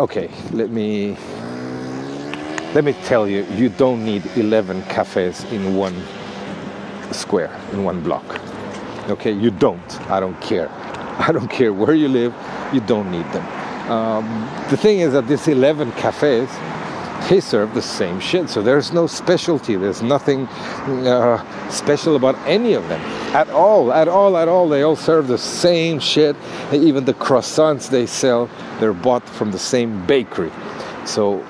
Okay, 0.02 0.28
let 0.50 0.70
me 0.70 1.16
let 2.74 2.84
me 2.84 2.92
tell 3.04 3.28
you, 3.28 3.44
you 3.54 3.68
don't 3.68 4.04
need 4.04 4.24
11 4.34 4.82
cafes 4.84 5.44
in 5.52 5.76
one 5.76 5.94
square, 7.12 7.54
in 7.72 7.84
one 7.84 8.02
block. 8.02 8.40
Okay, 9.10 9.30
you 9.30 9.50
don't. 9.50 10.00
I 10.10 10.18
don't 10.20 10.40
care. 10.40 10.70
I 11.18 11.30
don't 11.32 11.48
care 11.48 11.72
where 11.72 11.94
you 11.94 12.08
live, 12.08 12.34
you 12.72 12.80
don't 12.80 13.10
need 13.12 13.26
them. 13.32 13.46
Um, 13.90 14.24
the 14.70 14.76
thing 14.76 15.00
is 15.00 15.12
that 15.12 15.28
these 15.28 15.46
11 15.46 15.92
cafes, 15.92 16.48
they 17.28 17.40
serve 17.40 17.74
the 17.74 17.82
same 17.82 18.20
shit. 18.20 18.48
So 18.48 18.62
there's 18.62 18.92
no 18.92 19.06
specialty. 19.06 19.76
There's 19.76 20.02
nothing 20.02 20.46
uh, 20.46 21.70
special 21.70 22.16
about 22.16 22.36
any 22.46 22.74
of 22.74 22.88
them 22.88 23.00
at 23.34 23.48
all, 23.50 23.92
at 23.92 24.08
all, 24.08 24.36
at 24.36 24.48
all. 24.48 24.68
They 24.68 24.82
all 24.82 24.96
serve 24.96 25.28
the 25.28 25.38
same 25.38 25.98
shit. 25.98 26.36
Even 26.72 27.04
the 27.04 27.14
croissants 27.14 27.88
they 27.88 28.06
sell, 28.06 28.50
they're 28.80 28.92
bought 28.92 29.28
from 29.28 29.52
the 29.52 29.58
same 29.58 30.06
bakery. 30.06 30.52
So 31.04 31.44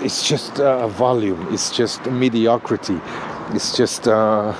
it's 0.00 0.26
just 0.26 0.58
a 0.58 0.88
volume. 0.88 1.52
It's 1.52 1.74
just 1.74 2.04
mediocrity. 2.06 3.00
It's 3.50 3.76
just. 3.76 4.08
Uh, 4.08 4.54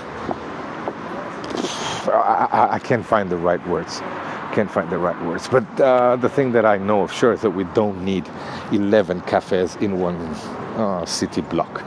I, 2.13 2.69
I, 2.73 2.79
can't 2.79 3.07
find 3.07 3.31
the 3.31 3.37
right 3.37 3.65
words. 3.69 4.01
Can't 4.53 4.71
find 4.71 4.91
the 4.91 4.99
right 4.99 5.21
words. 5.25 5.49
But 5.49 5.81
uh, 5.81 6.17
the 6.17 6.29
thing 6.29 6.53
that 6.53 6.67
I 6.67 6.77
know 6.77 7.03
of 7.03 7.13
sure 7.13 7.33
is 7.33 7.41
that 7.43 7.51
we 7.51 7.65
don't 7.65 8.05
need 8.05 8.29
11 8.73 9.21
cafes 9.23 9.77
in 9.77 10.01
one 10.01 10.17
uh, 10.77 11.05
city 11.07 11.41
block. 11.41 11.83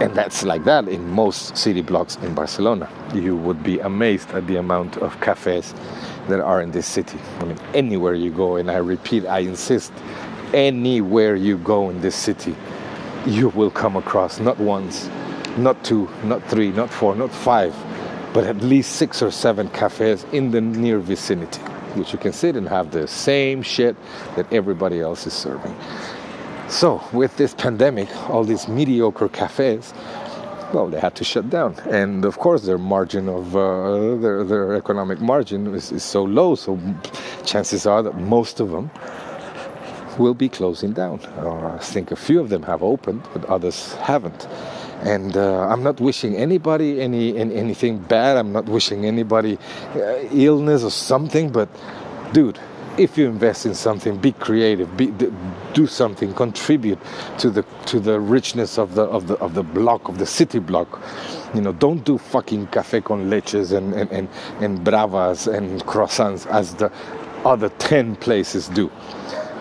And 0.00 0.14
that's 0.14 0.44
like 0.44 0.64
that 0.64 0.86
in 0.86 1.08
most 1.10 1.56
city 1.56 1.82
blocks 1.82 2.16
in 2.16 2.34
Barcelona. 2.34 2.88
You 3.14 3.36
would 3.36 3.62
be 3.64 3.80
amazed 3.80 4.30
at 4.30 4.46
the 4.46 4.56
amount 4.56 4.96
of 4.98 5.20
cafes 5.20 5.74
that 6.28 6.40
are 6.40 6.62
in 6.62 6.70
this 6.70 6.86
city. 6.86 7.18
I 7.40 7.44
mean, 7.44 7.58
anywhere 7.74 8.14
you 8.14 8.30
go, 8.30 8.56
and 8.56 8.70
I 8.70 8.76
repeat, 8.76 9.26
I 9.26 9.40
insist, 9.40 9.92
anywhere 10.54 11.34
you 11.34 11.58
go 11.58 11.90
in 11.90 12.00
this 12.00 12.14
city, 12.14 12.54
you 13.26 13.48
will 13.50 13.70
come 13.70 13.96
across 13.96 14.38
not 14.38 14.58
once, 14.58 15.08
not 15.56 15.82
two, 15.84 16.08
not 16.24 16.42
three, 16.48 16.70
not 16.70 16.90
four, 16.90 17.14
not 17.16 17.32
five, 17.32 17.74
but 18.32 18.44
at 18.44 18.56
least 18.62 18.92
six 18.96 19.22
or 19.22 19.30
seven 19.30 19.68
cafes 19.70 20.24
in 20.32 20.50
the 20.50 20.60
near 20.60 20.98
vicinity, 20.98 21.60
which 21.96 22.12
you 22.12 22.18
can 22.18 22.32
sit 22.32 22.56
and 22.56 22.68
have 22.68 22.90
the 22.90 23.06
same 23.06 23.62
shit 23.62 23.96
that 24.36 24.52
everybody 24.52 25.00
else 25.00 25.26
is 25.26 25.32
serving. 25.32 25.74
So, 26.68 27.02
with 27.12 27.36
this 27.38 27.54
pandemic, 27.54 28.14
all 28.28 28.44
these 28.44 28.68
mediocre 28.68 29.28
cafes, 29.28 29.94
well, 30.72 30.88
they 30.88 31.00
had 31.00 31.14
to 31.16 31.24
shut 31.24 31.48
down. 31.48 31.76
And 31.88 32.24
of 32.26 32.38
course, 32.38 32.64
their 32.64 32.78
margin 32.78 33.28
of 33.28 33.56
uh, 33.56 34.16
their, 34.16 34.44
their 34.44 34.74
economic 34.74 35.20
margin 35.20 35.74
is, 35.74 35.90
is 35.92 36.02
so 36.02 36.24
low, 36.24 36.54
so 36.54 36.78
chances 37.46 37.86
are 37.86 38.02
that 38.02 38.16
most 38.18 38.60
of 38.60 38.70
them 38.70 38.90
will 40.18 40.34
be 40.34 40.48
closing 40.48 40.92
down. 40.92 41.20
Uh, 41.38 41.76
I 41.76 41.78
think 41.78 42.10
a 42.10 42.16
few 42.16 42.40
of 42.40 42.48
them 42.48 42.62
have 42.64 42.82
opened, 42.82 43.22
but 43.32 43.44
others 43.46 43.94
haven't. 43.94 44.46
And 45.02 45.36
uh, 45.36 45.68
I'm 45.68 45.82
not 45.82 46.00
wishing 46.00 46.36
anybody 46.36 47.00
any, 47.00 47.36
any, 47.38 47.54
anything 47.54 47.98
bad. 47.98 48.36
I'm 48.36 48.52
not 48.52 48.66
wishing 48.66 49.04
anybody 49.06 49.58
uh, 49.94 50.18
illness 50.32 50.82
or 50.82 50.90
something. 50.90 51.50
But, 51.50 51.68
dude, 52.32 52.58
if 52.98 53.16
you 53.16 53.26
invest 53.28 53.64
in 53.64 53.74
something, 53.74 54.16
be 54.16 54.32
creative, 54.32 54.96
be, 54.96 55.12
do 55.72 55.86
something, 55.86 56.34
contribute 56.34 56.98
to 57.38 57.48
the 57.48 57.64
to 57.86 58.00
the 58.00 58.18
richness 58.18 58.76
of 58.76 58.96
the 58.96 59.02
of 59.02 59.28
the 59.28 59.34
of 59.36 59.54
the 59.54 59.62
block 59.62 60.08
of 60.08 60.18
the 60.18 60.26
city 60.26 60.58
block. 60.58 61.00
You 61.54 61.60
know, 61.60 61.72
don't 61.72 62.04
do 62.04 62.18
fucking 62.18 62.66
cafe 62.68 63.00
con 63.00 63.30
leches 63.30 63.72
and 63.72 63.94
and, 63.94 64.10
and, 64.10 64.28
and 64.60 64.82
bravas 64.84 65.46
and 65.46 65.80
croissants 65.84 66.46
as 66.48 66.74
the 66.74 66.90
other 67.44 67.68
ten 67.78 68.16
places 68.16 68.68
do. 68.68 68.90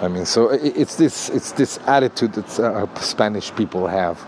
I 0.02 0.08
mean, 0.08 0.26
so 0.26 0.50
it's 0.50 0.96
this 0.96 1.30
it's 1.30 1.54
this 1.54 1.80
attitude 1.88 2.34
that 2.34 2.60
uh, 2.60 3.00
Spanish 3.00 3.54
people 3.56 3.88
have 3.88 4.20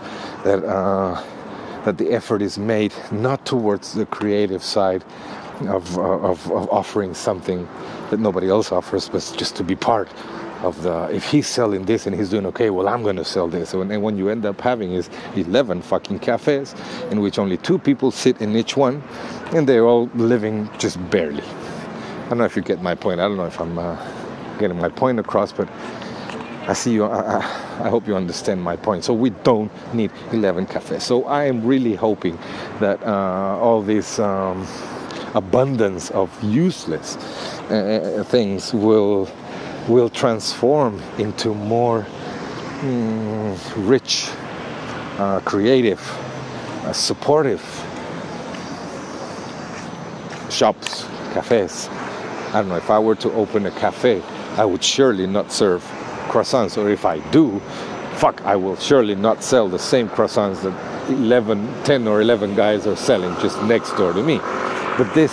that 0.42 0.64
uh, 0.64 1.22
that 1.84 1.96
the 1.98 2.10
effort 2.10 2.42
is 2.42 2.58
made 2.58 2.92
not 3.12 3.46
towards 3.46 3.94
the 3.94 4.06
creative 4.06 4.62
side 4.62 5.04
of, 5.68 5.96
uh, 5.96 6.02
of, 6.02 6.50
of 6.50 6.68
offering 6.70 7.14
something 7.14 7.68
that 8.10 8.18
nobody 8.18 8.48
else 8.48 8.72
offers, 8.72 9.08
but 9.08 9.34
just 9.36 9.56
to 9.56 9.64
be 9.64 9.76
part 9.76 10.08
of 10.62 10.82
the 10.82 11.04
if 11.14 11.24
he's 11.24 11.46
selling 11.46 11.86
this 11.86 12.06
and 12.06 12.14
he's 12.14 12.28
doing 12.28 12.44
okay 12.44 12.68
well 12.68 12.86
i'm 12.86 13.02
going 13.02 13.16
to 13.16 13.24
sell 13.24 13.48
this. 13.48 13.72
And 13.72 14.02
when 14.02 14.18
you 14.18 14.28
end 14.28 14.44
up 14.44 14.60
having 14.60 14.92
is 14.92 15.08
11 15.34 15.80
fucking 15.80 16.18
cafes 16.18 16.74
in 17.10 17.20
which 17.20 17.38
only 17.38 17.56
two 17.56 17.78
people 17.78 18.10
sit 18.10 18.40
in 18.42 18.54
each 18.54 18.76
one 18.76 19.02
and 19.54 19.66
they're 19.66 19.86
all 19.86 20.10
living 20.14 20.68
just 20.78 20.98
barely. 21.10 21.42
I 21.42 22.28
don't 22.28 22.38
know 22.38 22.44
if 22.44 22.56
you 22.56 22.62
get 22.62 22.82
my 22.82 22.94
point. 22.94 23.20
I 23.20 23.28
don't 23.28 23.38
know 23.38 23.46
if 23.46 23.58
i'm 23.58 23.78
uh, 23.78 23.96
getting 24.60 24.78
my 24.78 24.90
point 24.90 25.18
across, 25.18 25.50
but 25.50 25.68
I 26.68 26.74
see 26.74 26.92
you. 26.92 27.04
I, 27.04 27.38
I, 27.82 27.88
hope 27.88 28.06
you 28.06 28.14
understand 28.14 28.62
my 28.62 28.76
point. 28.76 29.02
So 29.02 29.12
we 29.12 29.30
don't 29.30 29.72
need 29.92 30.12
11 30.30 30.66
cafes. 30.66 31.02
So 31.02 31.24
I 31.24 31.46
am 31.46 31.64
really 31.66 31.96
hoping 31.96 32.38
that 32.78 33.02
uh, 33.02 33.58
all 33.58 33.82
this 33.82 34.20
um, 34.20 34.68
abundance 35.34 36.10
of 36.10 36.30
useless 36.44 37.16
uh, 37.70 38.22
things 38.28 38.72
will 38.72 39.28
will 39.88 40.10
transform 40.10 41.02
into 41.18 41.54
more 41.54 42.06
mm, 42.82 43.58
rich, 43.88 44.28
uh, 45.18 45.40
creative, 45.40 46.00
uh, 46.84 46.92
supportive 46.92 47.62
shops, 50.50 51.04
cafes. 51.32 51.88
I 52.52 52.60
don't 52.60 52.68
know 52.68 52.76
if 52.76 52.90
I 52.90 52.98
were 52.98 53.14
to 53.16 53.32
open 53.32 53.66
a 53.66 53.70
cafe 53.70 54.22
I 54.56 54.64
would 54.64 54.82
surely 54.82 55.26
not 55.26 55.52
serve 55.52 55.82
croissants, 56.28 56.76
or 56.76 56.88
if 56.90 57.04
I 57.04 57.18
do, 57.30 57.60
fuck, 58.14 58.40
I 58.42 58.56
will 58.56 58.76
surely 58.76 59.14
not 59.14 59.42
sell 59.42 59.68
the 59.68 59.78
same 59.78 60.08
croissants 60.08 60.62
that 60.62 61.10
11, 61.10 61.84
10 61.84 62.06
or 62.06 62.20
11 62.20 62.54
guys 62.54 62.86
are 62.86 62.96
selling 62.96 63.34
just 63.40 63.60
next 63.62 63.92
door 63.96 64.12
to 64.12 64.22
me. 64.22 64.38
But 64.98 65.12
this 65.14 65.32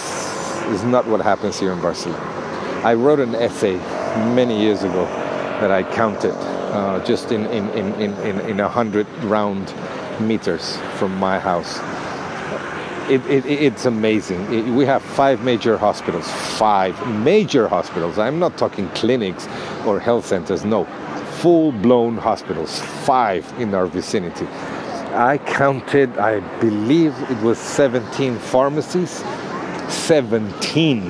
is 0.67 0.83
not 0.83 1.07
what 1.07 1.21
happens 1.21 1.59
here 1.59 1.71
in 1.71 1.81
Barcelona. 1.81 2.21
I 2.83 2.93
wrote 2.93 3.19
an 3.19 3.35
essay 3.35 3.75
many 4.33 4.59
years 4.59 4.83
ago 4.83 5.05
that 5.59 5.71
I 5.71 5.83
counted 5.93 6.33
uh, 6.71 7.03
just 7.05 7.31
in, 7.31 7.45
in, 7.47 7.69
in, 7.69 7.93
in, 7.95 8.13
in, 8.21 8.39
in 8.41 8.57
100 8.57 9.07
round 9.23 9.73
meters 10.19 10.77
from 10.95 11.15
my 11.17 11.39
house 11.39 11.79
it, 13.09 13.25
it, 13.25 13.45
it's 13.45 13.85
amazing. 13.85 14.75
We 14.75 14.85
have 14.85 15.01
five 15.01 15.43
major 15.43 15.77
hospitals, 15.77 16.29
five 16.57 16.95
major 17.23 17.67
hospitals. 17.67 18.17
I'm 18.17 18.39
not 18.39 18.57
talking 18.57 18.89
clinics 18.89 19.47
or 19.85 19.99
health 19.99 20.25
centers, 20.25 20.65
no, 20.65 20.85
full 21.39 21.71
blown 21.71 22.17
hospitals, 22.17 22.79
five 22.79 23.51
in 23.59 23.73
our 23.73 23.87
vicinity. 23.87 24.47
I 25.13 25.39
counted, 25.45 26.17
I 26.17 26.41
believe 26.59 27.13
it 27.29 27.41
was 27.41 27.57
17 27.57 28.37
pharmacies. 28.37 29.23
17. 29.89 31.09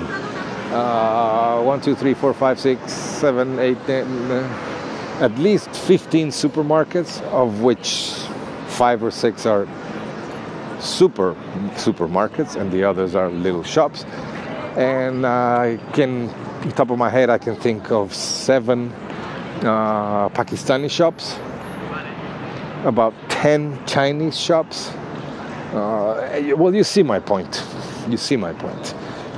Uh, 0.72 1.62
1, 1.64 1.82
2, 1.82 1.96
3, 1.96 2.14
4, 2.14 2.34
5, 2.34 2.60
6, 2.60 2.94
7, 2.94 3.60
8, 3.60 3.78
10, 3.86 4.32
uh, 4.32 5.18
at 5.22 5.38
least 5.40 5.70
15 5.70 6.28
supermarkets, 6.28 7.22
of 7.32 7.62
which 7.62 8.12
five 8.68 9.02
or 9.02 9.10
six 9.10 9.46
are 9.46 9.66
super 10.80 11.36
supermarkets, 11.76 12.56
and 12.56 12.72
the 12.72 12.84
others 12.84 13.16
are 13.16 13.30
little 13.30 13.64
shops. 13.64 14.06
And 14.76 15.26
I 15.26 15.78
can, 15.94 16.30
top 16.76 16.92
of 16.92 16.98
my 16.98 17.10
head, 17.10 17.30
I 17.30 17.38
can 17.38 17.56
think 17.56 17.92
of 17.92 18.14
seven 18.14 18.92
uh, 19.62 20.30
Pakistani 20.30 20.90
shops, 20.90 21.38
about 22.84 23.14
ten 23.28 23.84
Chinese 23.88 24.40
shops. 24.40 24.90
Uh, 25.74 26.54
well, 26.56 26.74
you 26.74 26.84
see 26.84 27.04
my 27.04 27.20
point. 27.20 27.64
You 28.08 28.18
see 28.18 28.38
my 28.38 28.54
point. 28.54 28.94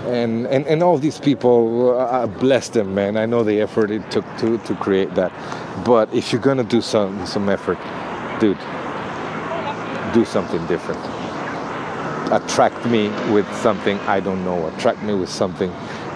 And, 0.06 0.48
and, 0.48 0.66
and 0.68 0.84
all 0.84 0.98
these 0.98 1.20
people, 1.20 1.98
uh, 1.98 2.28
bless 2.28 2.70
them, 2.70 2.94
man. 2.94 3.18
I 3.18 3.26
know 3.26 3.44
the 3.44 3.62
effort 3.62 3.92
it 3.92 4.10
took 4.12 4.26
to, 4.38 4.58
to 4.58 4.76
create 4.76 5.16
that. 5.16 5.32
But 5.86 6.14
if 6.14 6.32
you're 6.32 6.42
gonna 6.42 6.64
do 6.64 6.82
some, 6.82 7.26
some 7.26 7.50
effort, 7.50 7.78
dude, 8.40 8.58
do 10.14 10.26
something 10.26 10.66
different 10.68 11.19
attract 12.32 12.86
me 12.86 13.10
with 13.32 13.48
something 13.58 13.98
I 14.00 14.20
don't 14.20 14.44
know, 14.44 14.68
attract 14.68 15.02
me 15.04 15.14
with 15.14 15.30
something 15.30 15.72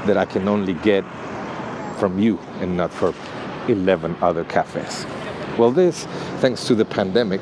that 0.06 0.18
I 0.18 0.26
can 0.26 0.48
only 0.48 0.74
get 0.74 1.04
from 1.98 2.20
you 2.20 2.40
and 2.60 2.78
not 2.78 2.92
from 2.92 3.16
11 3.68 4.18
other 4.22 4.44
cafes. 4.44 5.06
Well, 5.58 5.72
this, 5.72 6.06
thanks 6.40 6.66
to 6.68 6.76
the 6.76 6.86
pandemic, 6.86 7.42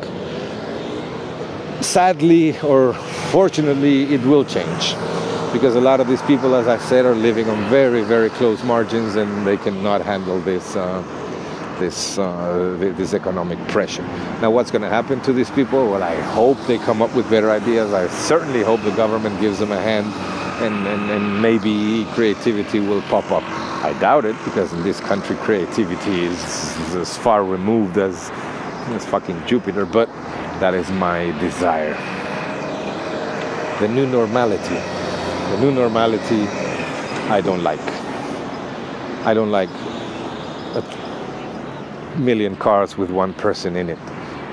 sadly 1.81 2.59
or 2.59 2.93
fortunately, 3.31 4.13
it 4.13 4.21
will 4.21 4.45
change 4.45 4.95
because 5.51 5.75
a 5.75 5.81
lot 5.81 5.99
of 5.99 6.07
these 6.07 6.21
people, 6.23 6.55
as 6.55 6.67
I 6.67 6.77
said, 6.77 7.05
are 7.05 7.15
living 7.15 7.49
on 7.49 7.69
very, 7.69 8.03
very 8.03 8.29
close 8.29 8.63
margins 8.63 9.15
and 9.15 9.45
they 9.45 9.57
cannot 9.57 10.01
handle 10.01 10.39
this. 10.41 10.75
Uh, 10.75 11.03
this 11.81 12.17
uh, 12.17 12.77
this 12.77 13.13
economic 13.13 13.59
pressure. 13.67 14.03
Now, 14.41 14.51
what's 14.51 14.71
going 14.71 14.83
to 14.83 14.89
happen 14.89 15.19
to 15.21 15.33
these 15.33 15.49
people? 15.51 15.91
Well, 15.91 16.03
I 16.03 16.15
hope 16.39 16.57
they 16.67 16.77
come 16.77 17.01
up 17.01 17.13
with 17.15 17.29
better 17.29 17.49
ideas. 17.49 17.91
I 17.91 18.07
certainly 18.07 18.63
hope 18.63 18.81
the 18.83 18.95
government 18.95 19.41
gives 19.41 19.57
them 19.59 19.71
a 19.71 19.81
hand, 19.81 20.07
and, 20.63 20.87
and, 20.87 21.09
and 21.09 21.41
maybe 21.41 22.05
creativity 22.13 22.79
will 22.79 23.01
pop 23.13 23.29
up. 23.31 23.43
I 23.83 23.97
doubt 23.99 24.25
it 24.25 24.35
because 24.45 24.71
in 24.73 24.83
this 24.83 24.99
country 24.99 25.35
creativity 25.37 26.25
is, 26.25 26.39
is 26.81 26.95
as 26.95 27.17
far 27.17 27.43
removed 27.43 27.97
as, 27.97 28.29
as 28.95 29.03
fucking 29.05 29.45
Jupiter, 29.47 29.85
but 29.85 30.07
that 30.61 30.75
is 30.75 30.89
my 30.91 31.31
desire. 31.39 31.95
The 33.79 33.87
new 33.87 34.05
normality. 34.05 34.79
The 35.51 35.59
new 35.59 35.71
normality 35.71 36.43
I 37.35 37.41
don't 37.41 37.63
like. 37.63 37.81
I 39.25 39.33
don't 39.33 39.51
like 39.51 39.69
million 42.17 42.55
cars 42.55 42.97
with 42.97 43.09
one 43.09 43.33
person 43.33 43.75
in 43.75 43.89
it 43.89 43.99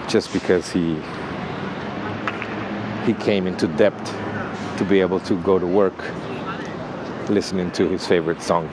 just 0.08 0.32
because 0.32 0.70
he 0.70 0.98
he 3.04 3.14
came 3.14 3.46
into 3.46 3.66
debt 3.68 3.96
to 4.76 4.84
be 4.84 5.00
able 5.00 5.20
to 5.20 5.36
go 5.42 5.58
to 5.58 5.66
work 5.66 5.94
listening 7.30 7.70
to 7.72 7.88
his 7.88 8.06
favorite 8.06 8.40
song 8.42 8.68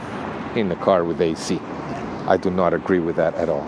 in 0.56 0.70
the 0.70 0.76
car 0.76 1.04
with 1.04 1.22
AC. 1.22 1.60
I 2.28 2.38
do 2.38 2.50
not 2.50 2.74
agree 2.74 3.00
with 3.00 3.16
that 3.18 3.34
at 3.36 3.50
all. 3.50 3.64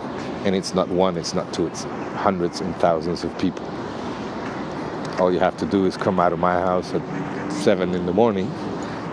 And 0.45 0.55
it's 0.55 0.73
not 0.73 0.87
one, 0.89 1.17
it's 1.17 1.33
not 1.33 1.53
two, 1.53 1.67
it's 1.67 1.83
hundreds 2.15 2.61
and 2.61 2.75
thousands 2.77 3.23
of 3.23 3.37
people. 3.37 3.65
All 5.19 5.31
you 5.31 5.39
have 5.39 5.57
to 5.57 5.65
do 5.65 5.85
is 5.85 5.97
come 5.97 6.19
out 6.19 6.31
of 6.33 6.39
my 6.39 6.53
house 6.53 6.93
at 6.93 7.51
seven 7.51 7.93
in 7.93 8.05
the 8.05 8.13
morning. 8.13 8.51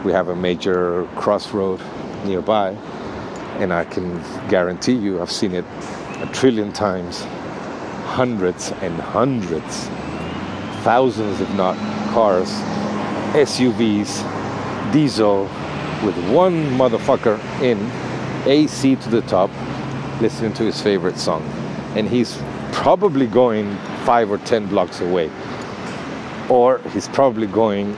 We 0.04 0.12
have 0.12 0.28
a 0.28 0.36
major 0.36 1.06
crossroad 1.16 1.80
nearby, 2.24 2.76
and 3.60 3.72
I 3.72 3.84
can 3.84 4.20
guarantee 4.48 4.94
you, 4.94 5.20
I've 5.20 5.30
seen 5.30 5.54
it 5.54 5.64
a 6.20 6.28
trillion 6.32 6.72
times, 6.72 7.22
hundreds 8.04 8.72
and 8.82 8.94
hundreds, 9.00 9.86
thousands, 10.82 11.40
if 11.40 11.50
not 11.54 11.76
cars, 12.12 12.48
SUVs, 13.34 14.22
diesel, 14.92 15.42
with 16.04 16.16
one 16.30 16.66
motherfucker 16.78 17.38
in 17.62 17.78
AC 18.48 18.96
to 18.96 19.08
the 19.08 19.22
top 19.22 19.50
listening 20.20 20.52
to 20.54 20.64
his 20.64 20.80
favorite 20.80 21.18
song. 21.18 21.42
And 21.96 22.08
he's 22.08 22.40
probably 22.72 23.26
going 23.26 23.76
five 24.04 24.30
or 24.30 24.38
ten 24.38 24.66
blocks 24.66 25.00
away. 25.00 25.30
Or 26.48 26.78
he's 26.92 27.08
probably 27.08 27.46
going 27.46 27.96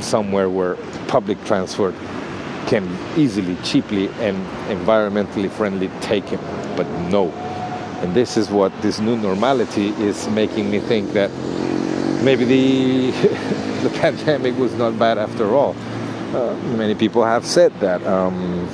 somewhere 0.00 0.48
where 0.48 0.76
public 1.08 1.42
transport 1.44 1.94
can 2.66 2.88
easily, 3.18 3.56
cheaply, 3.62 4.08
and 4.20 4.36
environmentally 4.68 5.50
friendly 5.50 5.88
take 6.00 6.24
him. 6.24 6.40
But 6.76 6.88
no. 7.10 7.30
And 8.02 8.14
this 8.14 8.36
is 8.36 8.50
what 8.50 8.72
this 8.82 8.98
new 8.98 9.16
normality 9.16 9.88
is 9.90 10.28
making 10.28 10.70
me 10.70 10.80
think 10.80 11.12
that 11.12 11.30
maybe 12.24 12.44
the 12.44 13.10
the 13.82 13.90
pandemic 14.00 14.56
was 14.58 14.72
not 14.74 14.98
bad 14.98 15.18
after 15.18 15.54
all. 15.54 15.76
Uh, 16.34 16.56
many 16.76 16.94
people 16.94 17.24
have 17.24 17.44
said 17.44 17.72
that 17.80 18.02
um, 18.06 18.66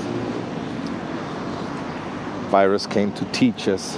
virus 2.48 2.86
came 2.86 3.12
to 3.12 3.24
teach 3.26 3.68
us 3.68 3.96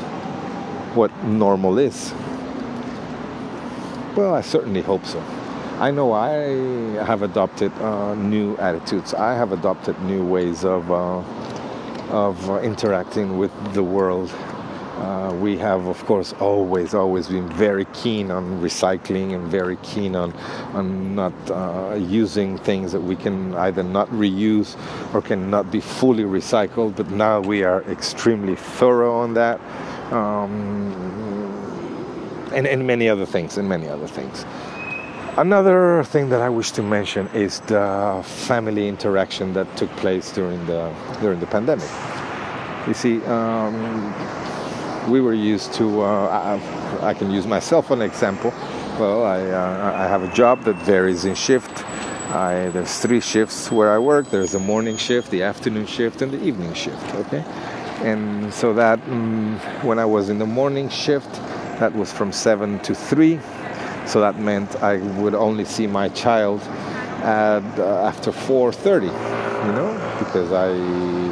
what 0.95 1.15
normal 1.25 1.79
is. 1.79 2.13
Well, 4.17 4.35
I 4.35 4.41
certainly 4.41 4.83
hope 4.83 5.05
so. 5.07 5.23
I 5.81 5.91
know 5.91 6.13
I 6.13 6.31
have 7.05 7.23
adopted 7.23 7.73
uh, 7.81 8.15
new 8.15 8.57
attitudes. 8.59 9.15
I 9.15 9.35
have 9.35 9.53
adopted 9.53 10.01
new 10.03 10.25
ways 10.25 10.65
of 10.65 10.91
uh, 10.91 11.23
of 12.11 12.37
interacting 12.63 13.39
with 13.39 13.53
the 13.73 13.83
world 13.83 14.31
uh, 15.01 15.33
we 15.41 15.57
have, 15.57 15.87
of 15.87 16.05
course, 16.05 16.35
always, 16.41 16.93
always 16.93 17.27
been 17.27 17.49
very 17.49 17.87
keen 17.95 18.31
on 18.31 18.61
recycling 18.61 19.35
and 19.35 19.51
very 19.51 19.77
keen 19.77 20.15
on, 20.15 20.31
on 20.75 21.15
not 21.15 21.33
uh, 21.51 21.95
using 21.99 22.59
things 22.59 22.93
that 22.93 23.01
we 23.01 23.17
can 23.17 23.55
either 23.55 23.83
not 23.83 24.07
reuse 24.11 24.77
or 25.15 25.23
cannot 25.23 25.71
be 25.71 25.81
fully 25.81 26.25
recycled. 26.25 26.97
But 26.97 27.11
now 27.11 27.41
we 27.41 27.65
are 27.65 27.83
extremely 27.85 28.57
thorough 28.57 29.15
on 29.15 29.33
that, 29.35 29.59
um, 30.13 30.93
and, 32.53 32.67
and 32.67 32.87
many 32.87 33.09
other 33.09 33.25
things, 33.25 33.57
and 33.57 33.67
many 33.67 33.89
other 33.89 34.07
things. 34.07 34.45
Another 35.41 36.05
thing 36.05 36.29
that 36.29 36.43
I 36.43 36.51
wish 36.51 36.71
to 36.73 36.83
mention 36.83 37.27
is 37.29 37.61
the 37.61 38.23
family 38.23 38.89
interaction 38.89 39.55
that 39.55 39.75
took 39.75 39.89
place 39.97 40.31
during 40.33 40.67
the 40.67 40.93
during 41.23 41.41
the 41.41 41.47
pandemic. 41.47 41.89
You 42.87 42.93
see. 42.93 43.25
Um, 43.25 44.13
we 45.09 45.23
were 45.23 45.33
used 45.33 45.73
to, 45.75 46.03
uh, 46.03 46.61
I, 47.03 47.09
I, 47.09 47.15
can 47.15 47.31
use 47.31 47.47
myself 47.47 47.91
an 47.91 48.03
example. 48.03 48.53
Well, 48.99 49.25
I, 49.25 49.41
uh, 49.41 49.93
I 49.97 50.07
have 50.09 50.23
a 50.23 50.33
job 50.35 50.65
that 50.65 50.77
varies 50.77 51.25
in 51.25 51.35
shift. 51.35 51.85
I, 52.31 52.69
there's 52.69 52.99
three 52.99 53.21
shifts 53.21 53.71
where 53.73 53.91
I 53.91 53.99
work. 53.99 54.29
There's 54.29 54.53
the 54.53 54.59
morning 54.59 54.99
shift, 54.99 55.31
the 55.31 55.43
afternoon 55.43 55.87
shift, 55.87 56.21
and 56.21 56.31
the 56.31 56.43
evening 56.45 56.75
shift. 56.75 57.15
Okay, 57.15 57.43
and 58.03 58.53
so 58.53 58.75
that 58.75 59.01
mm, 59.07 59.59
when 59.83 59.99
I 59.99 60.05
was 60.05 60.29
in 60.29 60.39
the 60.39 60.47
morning 60.47 60.91
shift, 60.91 61.33
that 61.81 61.95
was 61.95 62.13
from 62.13 62.31
seven 62.31 62.79
to 62.81 62.95
three. 62.95 63.41
So 64.11 64.21
that 64.21 64.41
meant 64.41 64.75
I 64.83 64.97
would 65.21 65.37
only 65.37 65.65
see 65.65 65.87
my 65.87 66.09
child 66.09 66.61
at, 67.23 67.63
uh, 67.79 68.09
after 68.11 68.33
4:30. 68.33 69.07
You 69.07 69.73
know, 69.73 70.17
because 70.19 70.51
I 70.51 70.71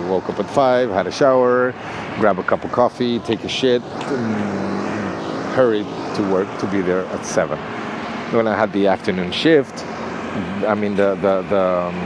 woke 0.08 0.28
up 0.28 0.38
at 0.38 0.48
five, 0.50 0.88
had 0.90 1.08
a 1.08 1.10
shower, 1.10 1.74
grab 2.20 2.38
a 2.38 2.44
cup 2.44 2.62
of 2.62 2.70
coffee, 2.70 3.18
take 3.18 3.42
a 3.42 3.48
shit, 3.48 3.82
hurried 5.56 5.86
to 6.14 6.22
work 6.30 6.46
to 6.60 6.66
be 6.66 6.80
there 6.80 7.04
at 7.06 7.26
seven. 7.26 7.58
When 8.30 8.46
I 8.46 8.54
had 8.54 8.72
the 8.72 8.86
afternoon 8.86 9.32
shift, 9.32 9.84
I 10.64 10.74
mean 10.74 10.94
the 10.94 11.16
the 11.16 11.34
the, 11.54 11.64
um, 11.86 11.96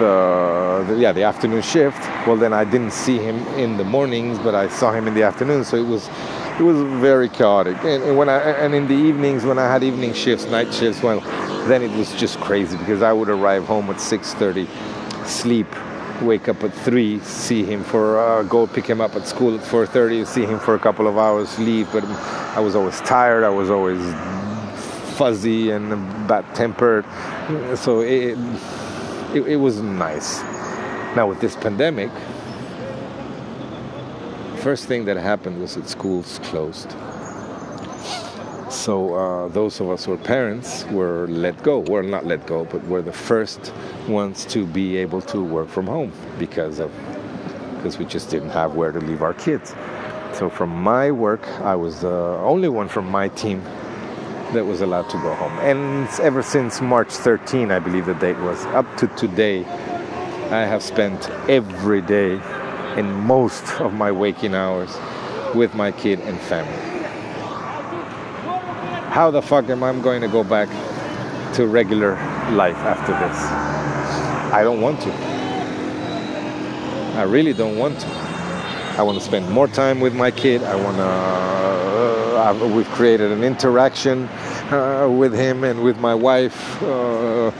the, 0.00 0.84
the 0.88 0.94
yeah 0.98 1.12
the 1.12 1.22
afternoon 1.22 1.62
shift. 1.62 2.00
Well, 2.26 2.36
then 2.36 2.52
I 2.52 2.64
didn't 2.64 2.92
see 2.92 3.18
him 3.18 3.36
in 3.56 3.76
the 3.76 3.84
mornings, 3.84 4.38
but 4.40 4.54
I 4.56 4.68
saw 4.68 4.90
him 4.90 5.06
in 5.06 5.14
the 5.14 5.22
afternoon. 5.22 5.64
So 5.64 5.76
it 5.76 5.86
was 5.86 6.08
it 6.58 6.62
was 6.62 6.80
very 7.00 7.28
chaotic. 7.28 7.76
And, 7.78 8.02
and 8.02 8.16
when 8.16 8.28
I 8.28 8.38
and 8.38 8.74
in 8.74 8.88
the 8.88 8.94
evenings 8.94 9.44
when 9.44 9.58
I 9.58 9.66
had 9.70 9.82
evening 9.82 10.14
shifts, 10.14 10.46
night 10.46 10.72
shifts, 10.72 11.02
well, 11.02 11.20
then 11.68 11.82
it 11.82 11.90
was 11.96 12.14
just 12.14 12.38
crazy 12.40 12.76
because 12.78 13.02
I 13.02 13.12
would 13.12 13.28
arrive 13.28 13.64
home 13.64 13.90
at 13.90 13.96
6:30, 13.96 14.66
sleep 15.26 15.66
wake 16.22 16.48
up 16.48 16.64
at 16.64 16.72
three, 16.72 17.20
see 17.20 17.62
him 17.62 17.84
for 17.84 18.18
uh, 18.18 18.42
go 18.44 18.66
pick 18.66 18.86
him 18.86 19.00
up 19.00 19.14
at 19.16 19.26
school 19.26 19.54
at 19.54 19.60
4:30, 19.60 20.26
see 20.26 20.44
him 20.46 20.58
for 20.58 20.74
a 20.74 20.78
couple 20.78 21.06
of 21.06 21.18
hours, 21.18 21.58
leave. 21.58 21.90
But 21.92 22.04
I 22.56 22.60
was 22.60 22.74
always 22.74 23.00
tired. 23.02 23.44
I 23.44 23.50
was 23.50 23.70
always 23.70 24.00
fuzzy 25.16 25.70
and 25.70 25.90
bad-tempered. 26.28 27.04
So 27.76 28.00
it, 28.00 28.38
it, 29.34 29.46
it 29.46 29.56
was 29.56 29.80
nice. 29.80 30.42
Now 31.16 31.26
with 31.26 31.40
this 31.40 31.56
pandemic, 31.56 32.10
first 34.66 34.86
thing 34.86 35.04
that 35.04 35.16
happened 35.16 35.60
was 35.60 35.76
that 35.76 35.88
schools 35.88 36.40
closed. 36.42 36.90
So 38.68 39.14
uh, 39.14 39.46
those 39.46 39.78
of 39.80 39.88
us 39.90 40.04
who 40.04 40.12
are 40.14 40.18
parents 40.18 40.84
were 40.86 41.28
let 41.28 41.62
go. 41.62 41.78
Well, 41.78 42.02
not 42.02 42.26
let 42.26 42.48
go, 42.48 42.64
but 42.64 42.84
were 42.88 43.00
the 43.00 43.12
first 43.12 43.72
ones 44.08 44.44
to 44.46 44.66
be 44.66 44.96
able 44.96 45.22
to 45.32 45.40
work 45.40 45.68
from 45.68 45.86
home 45.86 46.12
because 46.36 46.80
of 46.80 46.90
because 47.76 47.96
we 47.96 48.06
just 48.06 48.28
didn't 48.28 48.50
have 48.50 48.74
where 48.74 48.90
to 48.90 48.98
leave 48.98 49.22
our 49.22 49.34
kids. 49.34 49.72
So 50.32 50.50
from 50.50 50.70
my 50.70 51.12
work, 51.12 51.46
I 51.60 51.76
was 51.76 52.00
the 52.00 52.18
only 52.52 52.68
one 52.68 52.88
from 52.88 53.08
my 53.08 53.28
team 53.28 53.62
that 54.52 54.66
was 54.66 54.80
allowed 54.80 55.08
to 55.10 55.18
go 55.18 55.32
home. 55.36 55.56
And 55.60 56.08
ever 56.18 56.42
since 56.42 56.80
March 56.80 57.12
13, 57.12 57.70
I 57.70 57.78
believe 57.78 58.06
the 58.06 58.14
date 58.14 58.38
was, 58.38 58.64
up 58.80 58.96
to 58.96 59.06
today, 59.14 59.64
I 60.50 60.62
have 60.66 60.82
spent 60.82 61.30
every 61.48 62.02
day 62.02 62.40
in 62.96 63.12
most 63.12 63.80
of 63.80 63.92
my 63.92 64.10
waking 64.10 64.54
hours 64.54 64.96
with 65.54 65.74
my 65.74 65.92
kid 65.92 66.20
and 66.20 66.38
family. 66.40 66.72
How 69.10 69.30
the 69.30 69.40
fuck 69.40 69.68
am 69.70 69.82
I 69.82 69.92
going 70.00 70.20
to 70.20 70.28
go 70.28 70.44
back 70.44 70.68
to 71.54 71.66
regular 71.66 72.12
life 72.52 72.76
after 72.76 73.12
this? 73.12 73.36
I 74.52 74.62
don't 74.62 74.80
want 74.80 75.00
to. 75.02 75.12
I 77.18 77.22
really 77.22 77.52
don't 77.52 77.78
want 77.78 77.98
to. 78.00 78.06
I 78.98 79.02
want 79.02 79.18
to 79.18 79.24
spend 79.24 79.50
more 79.50 79.68
time 79.68 80.00
with 80.00 80.14
my 80.14 80.30
kid. 80.30 80.62
I 80.62 80.76
want 80.76 80.96
to. 80.98 81.04
Uh, 82.36 82.68
we've 82.74 82.88
created 82.90 83.32
an 83.32 83.42
interaction 83.42 84.28
uh, 84.70 85.08
with 85.10 85.32
him 85.32 85.64
and 85.64 85.82
with 85.82 85.98
my 85.98 86.14
wife 86.14 86.82
uh, 86.82 87.50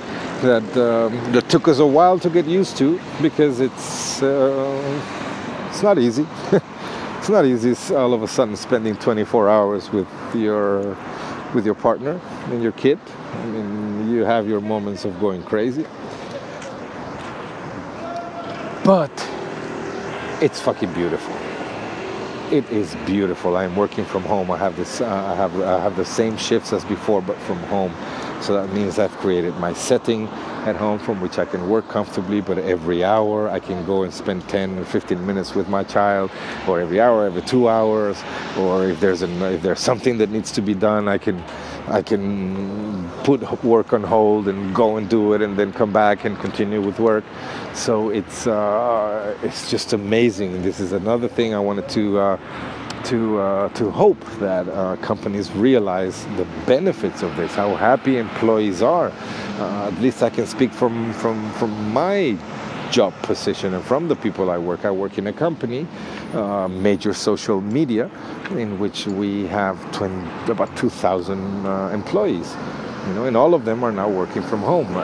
that 0.43 0.77
um, 0.77 1.33
that 1.33 1.49
took 1.49 1.69
us 1.69 1.79
a 1.79 1.87
while 1.87 2.19
to 2.19 2.29
get 2.29 2.45
used 2.45 2.77
to 2.77 3.01
because 3.23 3.61
it's 3.61 4.23
uh, 4.23 5.26
it's 5.77 5.83
not 5.83 5.99
easy. 5.99 6.27
it's 7.19 7.29
not 7.29 7.45
easy. 7.45 7.95
All 7.95 8.15
of 8.15 8.23
a 8.23 8.29
sudden 8.29 8.57
spending 8.57 8.97
24 8.97 9.49
hours 9.49 9.91
with 9.91 10.09
your 10.35 10.97
with 11.55 11.65
your 11.65 11.75
partner 11.75 12.21
and 12.47 12.63
your 12.63 12.73
kid. 12.73 12.99
I 13.33 13.47
mean, 13.47 14.11
you 14.11 14.25
have 14.25 14.49
your 14.49 14.61
moments 14.61 15.05
of 15.05 15.19
going 15.21 15.43
crazy 15.43 15.87
but 18.87 19.11
it's 20.41 20.61
fucking 20.61 20.93
beautiful. 20.93 21.35
It 22.57 22.71
is 22.71 22.95
beautiful. 23.05 23.57
I'm 23.57 23.75
working 23.75 24.05
from 24.05 24.23
home. 24.23 24.49
I 24.49 24.57
have 24.59 24.77
this. 24.77 25.01
Uh, 25.01 25.07
I 25.07 25.35
have. 25.35 25.61
I 25.61 25.81
have 25.81 25.97
the 25.97 26.05
same 26.05 26.37
shifts 26.37 26.73
as 26.73 26.85
before, 26.85 27.21
but 27.21 27.37
from 27.39 27.59
home. 27.65 27.93
So 28.41 28.55
that 28.55 28.73
means 28.73 29.01
I've 29.01 29.17
created 29.17 29.57
my 29.57 29.73
setting 29.73 30.29
at 30.67 30.77
home 30.77 30.99
from 30.99 31.21
which 31.21 31.39
I 31.39 31.45
can 31.45 31.69
work 31.69 31.89
comfortably, 31.89 32.41
but 32.41 32.59
every 32.59 33.05
hour 33.05 33.49
I 33.49 33.61
can 33.61 33.85
go 33.87 34.03
and 34.03 34.13
spend 34.13 34.49
10 34.49 34.79
or 34.79 34.85
15 34.85 35.25
minutes 35.25 35.55
with 35.55 35.69
my 35.69 35.85
child, 35.85 36.31
or 36.67 36.81
every 36.81 37.01
hour, 37.01 37.27
every 37.27 37.43
two 37.43 37.69
hours, 37.69 38.23
or 38.59 38.89
if 38.89 39.01
there's 39.01 39.23
an, 39.23 39.41
if 39.43 39.63
there's 39.63 39.81
something 39.81 40.19
that 40.19 40.31
needs 40.31 40.51
to 40.53 40.61
be 40.61 40.75
done, 40.75 41.09
I 41.09 41.19
can 41.19 41.43
I 41.89 42.03
can 42.03 43.09
put 43.23 43.41
work 43.63 43.93
on 43.93 44.03
hold 44.03 44.49
and 44.49 44.75
go 44.75 44.97
and 44.97 45.09
do 45.09 45.35
it, 45.35 45.43
and 45.43 45.57
then 45.57 45.73
come 45.73 45.93
back 45.93 46.25
and 46.25 46.37
continue 46.41 46.83
with 46.83 46.99
work. 46.99 47.25
So 47.75 48.11
it's 48.11 48.47
uh, 48.47 49.37
it's 49.43 49.71
just 49.71 49.93
amazing. 49.93 50.63
This 50.63 50.81
is 50.81 50.93
another 50.93 51.29
thing 51.29 51.55
I 51.55 51.61
wanted 51.61 51.89
to. 51.91 52.19
Uh, 52.19 52.37
to 53.07 53.39
uh, 53.39 53.69
to 53.71 53.91
hope 53.91 54.23
that 54.41 54.69
uh, 54.69 54.97
companies 54.97 55.51
realize 55.53 56.25
the 56.37 56.47
benefits 56.67 57.23
of 57.23 57.35
this, 57.37 57.55
how 57.55 57.75
happy 57.77 58.19
employees 58.19 58.83
are. 58.83 59.13
Uh, 59.59 59.91
at 59.93 60.01
least 60.01 60.23
I 60.23 60.31
can 60.31 60.47
speak 60.47 60.73
from 60.73 61.13
from 61.13 61.51
from 61.53 61.93
my 61.93 62.37
job 62.91 63.13
position 63.23 63.75
and 63.75 63.85
from 63.85 64.09
the 64.09 64.17
people 64.17 64.51
I 64.51 64.59
work. 64.59 64.85
I 64.85 64.91
work 64.91 65.19
in 65.19 65.27
a 65.27 65.33
company, 65.33 65.87
uh, 66.35 66.69
major 66.69 67.13
social 67.13 67.61
media, 67.61 68.11
in 68.53 68.79
which 68.79 69.07
we 69.07 69.47
have 69.47 69.77
20, 69.93 70.53
about 70.53 70.77
2,000 70.77 71.67
uh, 71.67 71.91
employees. 71.93 72.55
You 73.09 73.15
know, 73.15 73.25
and 73.25 73.37
all 73.37 73.55
of 73.55 73.65
them 73.65 73.85
are 73.85 73.93
now 73.93 74.09
working 74.09 74.43
from 74.43 74.61
home. 74.61 74.89
Uh, 74.97 75.03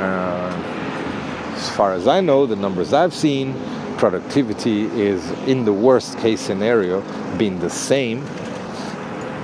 as 1.55 1.69
far 1.71 1.93
as 1.93 2.07
I 2.09 2.21
know, 2.21 2.47
the 2.47 2.57
numbers 2.57 2.93
I've 2.93 3.15
seen, 3.15 3.55
productivity 4.03 4.87
is 5.01 5.31
in 5.47 5.65
the 5.65 5.73
worst 5.73 6.19
case 6.19 6.41
scenario 6.41 7.01
being 7.39 7.61
the 7.61 7.71
same, 7.71 8.21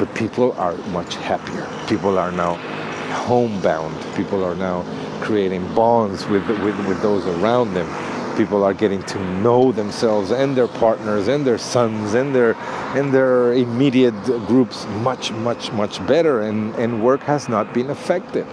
but 0.01 0.12
people 0.16 0.51
are 0.55 0.77
much 0.88 1.14
happier. 1.14 1.64
People 1.87 2.18
are 2.18 2.33
now 2.33 2.55
homebound. 3.29 3.94
People 4.16 4.42
are 4.42 4.57
now 4.57 4.83
creating 5.21 5.62
bonds 5.77 6.27
with, 6.27 6.44
with, 6.49 6.77
with 6.88 7.01
those 7.03 7.25
around 7.38 7.73
them. 7.73 7.87
People 8.37 8.64
are 8.64 8.75
getting 8.75 9.01
to 9.05 9.21
know 9.42 9.71
themselves 9.71 10.33
and 10.33 10.57
their 10.57 10.66
partners 10.66 11.29
and 11.29 11.47
their 11.47 11.59
sons 11.59 12.14
and 12.14 12.35
their 12.35 12.57
and 12.97 13.14
their 13.14 13.53
immediate 13.53 14.21
groups 14.49 14.87
much, 15.05 15.31
much, 15.31 15.71
much 15.71 16.05
better 16.09 16.40
and, 16.40 16.75
and 16.75 17.01
work 17.05 17.21
has 17.21 17.49
not 17.49 17.73
been 17.73 17.90
affected. 17.90 18.44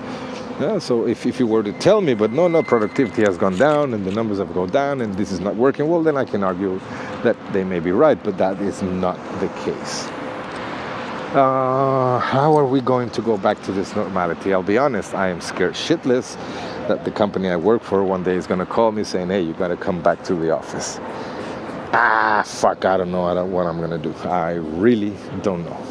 Yeah, 0.59 0.79
so 0.79 1.05
if, 1.05 1.25
if 1.25 1.37
you 1.37 1.47
were 1.47 1.63
to 1.63 1.73
tell 1.73 1.99
me, 1.99 2.13
but 2.13 2.31
no, 2.31 2.47
no, 2.47 2.63
productivity 2.63 3.23
has 3.23 3.37
gone 3.37 3.57
down 3.57 3.93
and 3.93 4.05
the 4.05 4.11
numbers 4.11 4.37
have 4.37 4.53
gone 4.53 4.69
down 4.69 5.01
and 5.01 5.13
this 5.15 5.33
is 5.33 5.41
not 5.41 5.57
working, 5.57 5.89
well, 5.89 6.01
then 6.01 6.15
I 6.15 6.23
can 6.23 6.45
argue 6.45 6.79
that 7.23 7.35
they 7.51 7.65
may 7.65 7.81
be 7.81 7.91
right, 7.91 8.17
but 8.23 8.37
that 8.37 8.61
is 8.61 8.81
not 8.81 9.17
the 9.41 9.49
case. 9.65 10.05
Uh, 11.35 12.19
how 12.19 12.55
are 12.57 12.65
we 12.65 12.79
going 12.79 13.09
to 13.09 13.21
go 13.21 13.37
back 13.37 13.61
to 13.63 13.73
this 13.73 13.97
normality? 13.97 14.53
I'll 14.53 14.63
be 14.63 14.77
honest, 14.77 15.13
I 15.13 15.27
am 15.27 15.41
scared 15.41 15.73
shitless 15.73 16.37
that 16.87 17.03
the 17.03 17.11
company 17.11 17.49
I 17.49 17.57
work 17.57 17.83
for 17.83 18.01
one 18.05 18.23
day 18.23 18.35
is 18.35 18.47
going 18.47 18.61
to 18.61 18.65
call 18.65 18.93
me 18.93 19.03
saying, 19.03 19.27
hey, 19.27 19.41
you 19.41 19.51
got 19.55 19.67
to 19.67 19.77
come 19.77 20.01
back 20.01 20.23
to 20.23 20.35
the 20.35 20.51
office. 20.51 20.99
Ah, 21.91 22.43
fuck, 22.45 22.85
I 22.85 22.95
don't 22.95 23.11
know 23.11 23.25
I 23.25 23.33
don't, 23.33 23.51
what 23.51 23.65
I'm 23.65 23.77
going 23.79 23.91
to 23.91 23.97
do. 23.97 24.15
I 24.29 24.51
really 24.53 25.13
don't 25.41 25.65
know. 25.65 25.85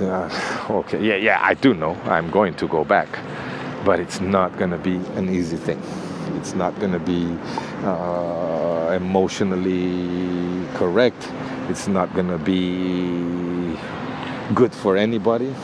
Uh, 0.00 0.66
okay, 0.70 1.04
yeah, 1.04 1.16
yeah, 1.16 1.38
I 1.42 1.52
do 1.52 1.74
know 1.74 1.92
I'm 2.04 2.30
going 2.30 2.54
to 2.54 2.66
go 2.66 2.86
back 2.86 3.18
but 3.84 4.00
it's 4.00 4.20
not 4.20 4.56
going 4.58 4.70
to 4.70 4.78
be 4.78 4.96
an 5.16 5.28
easy 5.28 5.56
thing. 5.56 5.80
It's 6.36 6.54
not 6.54 6.78
going 6.78 6.92
to 6.92 6.98
be 6.98 7.36
uh, 7.84 8.92
emotionally 8.94 10.66
correct. 10.74 11.28
It's 11.68 11.88
not 11.88 12.12
going 12.14 12.28
to 12.28 12.38
be 12.38 13.76
good 14.54 14.74
for 14.74 14.96
anybody. 14.96 15.54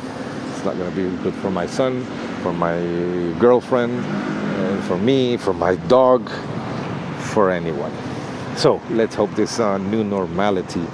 It's 0.51 0.65
not 0.65 0.77
going 0.77 0.91
to 0.91 0.97
be 0.97 1.23
good 1.23 1.35
for 1.35 1.51
my 1.51 1.67
son, 1.67 2.05
for 2.43 2.53
my 2.53 2.79
girlfriend, 3.39 4.05
uh, 4.05 4.83
for 4.83 4.99
me, 4.99 5.37
for 5.37 5.53
my 5.53 5.77
dog, 5.89 6.29
for 7.33 7.51
anyone. 7.51 7.93
So 8.57 8.81
let's 8.91 9.15
hope 9.15 9.31
this 9.35 9.61
uh, 9.61 9.79
new 9.79 10.03
normality 10.03 10.87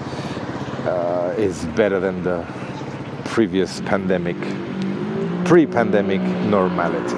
uh, 0.85 1.35
is 1.37 1.65
better 1.77 2.01
than 2.01 2.23
the 2.23 2.45
previous 3.25 3.81
pandemic 3.83 4.37
pre-pandemic 5.45 6.21
normality. 6.21 7.17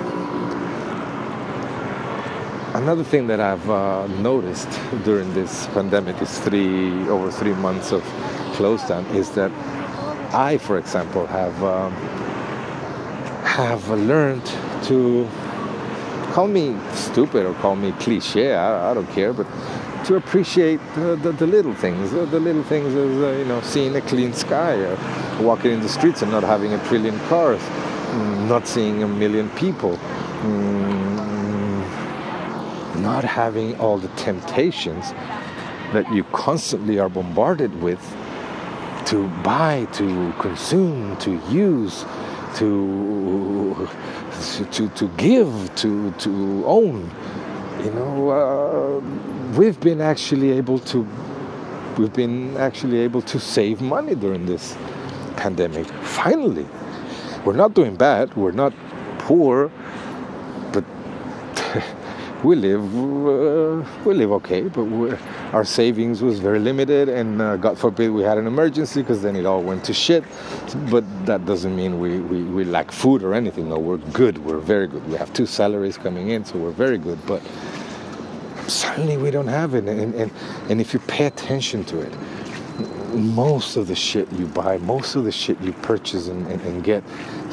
Another 2.74 3.04
thing 3.04 3.26
that 3.28 3.38
I've 3.38 3.70
uh, 3.70 4.06
noticed 4.06 4.68
during 5.04 5.32
this 5.34 5.66
pandemic 5.68 6.20
is 6.20 6.38
three 6.40 6.90
over 7.08 7.30
three 7.30 7.54
months 7.54 7.92
of 7.92 8.02
close 8.54 8.82
down 8.88 9.04
is 9.06 9.30
that 9.32 9.52
I, 10.34 10.58
for 10.58 10.78
example, 10.78 11.26
have 11.26 11.62
um, 11.62 11.92
have 13.44 13.88
learned 13.90 14.44
to 14.84 15.28
call 16.32 16.48
me 16.48 16.76
stupid 16.92 17.46
or 17.46 17.54
call 17.54 17.76
me 17.76 17.92
cliche. 18.00 18.54
I, 18.54 18.90
I 18.90 18.94
don't 18.94 19.10
care, 19.10 19.32
but 19.32 19.46
to 20.06 20.16
appreciate 20.16 20.80
the, 20.96 21.16
the, 21.16 21.32
the 21.32 21.46
little 21.46 21.74
things. 21.74 22.10
The, 22.10 22.26
the, 22.26 22.40
little 22.40 22.64
things 22.64 22.92
is 22.92 23.22
uh, 23.22 23.38
you 23.38 23.44
know 23.44 23.60
seeing 23.60 23.94
a 23.94 24.00
clean 24.00 24.32
sky, 24.32 24.82
uh, 24.82 25.42
walking 25.42 25.70
in 25.70 25.80
the 25.80 25.88
streets 25.88 26.22
and 26.22 26.32
not 26.32 26.42
having 26.42 26.72
a 26.72 26.88
trillion 26.88 27.18
cars 27.28 27.62
not 28.48 28.66
seeing 28.66 29.02
a 29.02 29.08
million 29.08 29.48
people, 29.50 29.96
mm, 30.42 31.14
not 33.00 33.24
having 33.24 33.78
all 33.78 33.98
the 33.98 34.08
temptations 34.16 35.12
that 35.92 36.10
you 36.12 36.24
constantly 36.24 36.98
are 36.98 37.08
bombarded 37.08 37.80
with 37.80 38.00
to 39.06 39.28
buy, 39.42 39.86
to 39.92 40.32
consume, 40.38 41.16
to 41.18 41.40
use, 41.50 42.04
to 42.56 43.88
to 44.72 44.88
to 44.90 45.08
give, 45.16 45.74
to 45.76 46.10
to 46.12 46.62
own. 46.66 47.10
You 47.84 47.90
know, 47.90 48.30
uh, 48.30 49.00
we've 49.58 49.78
been 49.80 50.00
actually 50.00 50.52
able 50.52 50.78
to 50.80 51.06
we've 51.98 52.12
been 52.12 52.56
actually 52.56 53.00
able 53.00 53.22
to 53.22 53.38
save 53.38 53.80
money 53.80 54.14
during 54.14 54.46
this 54.46 54.76
pandemic. 55.36 55.86
Finally, 56.02 56.66
we're 57.44 57.54
not 57.54 57.74
doing 57.74 57.96
bad. 57.96 58.34
We're 58.36 58.52
not 58.52 58.72
poor, 59.18 59.70
but 60.72 60.84
we 62.44 62.56
live 62.56 62.82
uh, 62.82 63.84
we 64.04 64.14
live 64.14 64.32
okay. 64.32 64.62
But 64.62 65.18
our 65.52 65.64
savings 65.64 66.22
was 66.22 66.38
very 66.38 66.58
limited, 66.58 67.08
and 67.08 67.40
uh, 67.40 67.56
God 67.56 67.78
forbid 67.78 68.10
we 68.10 68.22
had 68.22 68.38
an 68.38 68.46
emergency 68.46 69.02
because 69.02 69.22
then 69.22 69.36
it 69.36 69.46
all 69.46 69.62
went 69.62 69.84
to 69.84 69.92
shit. 69.92 70.24
But 70.90 71.04
that 71.26 71.44
doesn't 71.44 71.74
mean 71.76 72.00
we, 72.00 72.18
we, 72.20 72.42
we 72.42 72.64
lack 72.64 72.90
food 72.90 73.22
or 73.22 73.34
anything. 73.34 73.68
No, 73.68 73.78
we're 73.78 73.98
good. 73.98 74.38
We're 74.38 74.58
very 74.58 74.86
good. 74.86 75.06
We 75.08 75.16
have 75.16 75.32
two 75.32 75.46
salaries 75.46 75.98
coming 75.98 76.30
in, 76.30 76.44
so 76.44 76.58
we're 76.58 76.70
very 76.70 76.98
good. 76.98 77.24
But 77.26 77.42
suddenly 78.68 79.16
we 79.16 79.30
don't 79.30 79.48
have 79.48 79.74
it, 79.74 79.84
and 79.84 80.14
and, 80.14 80.32
and 80.70 80.80
if 80.80 80.94
you 80.94 81.00
pay 81.00 81.26
attention 81.26 81.84
to 81.84 82.00
it 82.00 82.12
most 83.14 83.76
of 83.76 83.86
the 83.86 83.94
shit 83.94 84.30
you 84.32 84.46
buy, 84.46 84.78
most 84.78 85.14
of 85.14 85.24
the 85.24 85.32
shit 85.32 85.60
you 85.60 85.72
purchase 85.72 86.28
and, 86.28 86.46
and, 86.46 86.60
and, 86.62 86.84
get, 86.84 87.02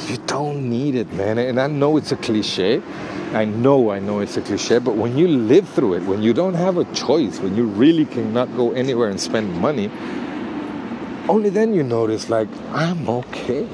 you 0.07 0.17
don't 0.25 0.69
need 0.69 0.95
it, 0.95 1.11
man. 1.13 1.37
And 1.37 1.59
I 1.59 1.67
know 1.67 1.97
it's 1.97 2.11
a 2.11 2.15
cliche. 2.17 2.81
I 3.33 3.45
know, 3.45 3.91
I 3.91 3.99
know 3.99 4.19
it's 4.19 4.37
a 4.37 4.41
cliche, 4.41 4.79
but 4.79 4.95
when 4.95 5.17
you 5.17 5.27
live 5.27 5.67
through 5.69 5.95
it, 5.95 6.03
when 6.03 6.21
you 6.21 6.33
don't 6.33 6.53
have 6.53 6.77
a 6.77 6.85
choice, 6.93 7.39
when 7.39 7.55
you 7.55 7.65
really 7.65 8.05
cannot 8.05 8.55
go 8.55 8.71
anywhere 8.73 9.09
and 9.09 9.19
spend 9.19 9.53
money, 9.59 9.89
only 11.29 11.49
then 11.49 11.73
you 11.73 11.83
notice, 11.83 12.29
like, 12.29 12.49
I'm 12.71 13.07
okay. 13.07 13.67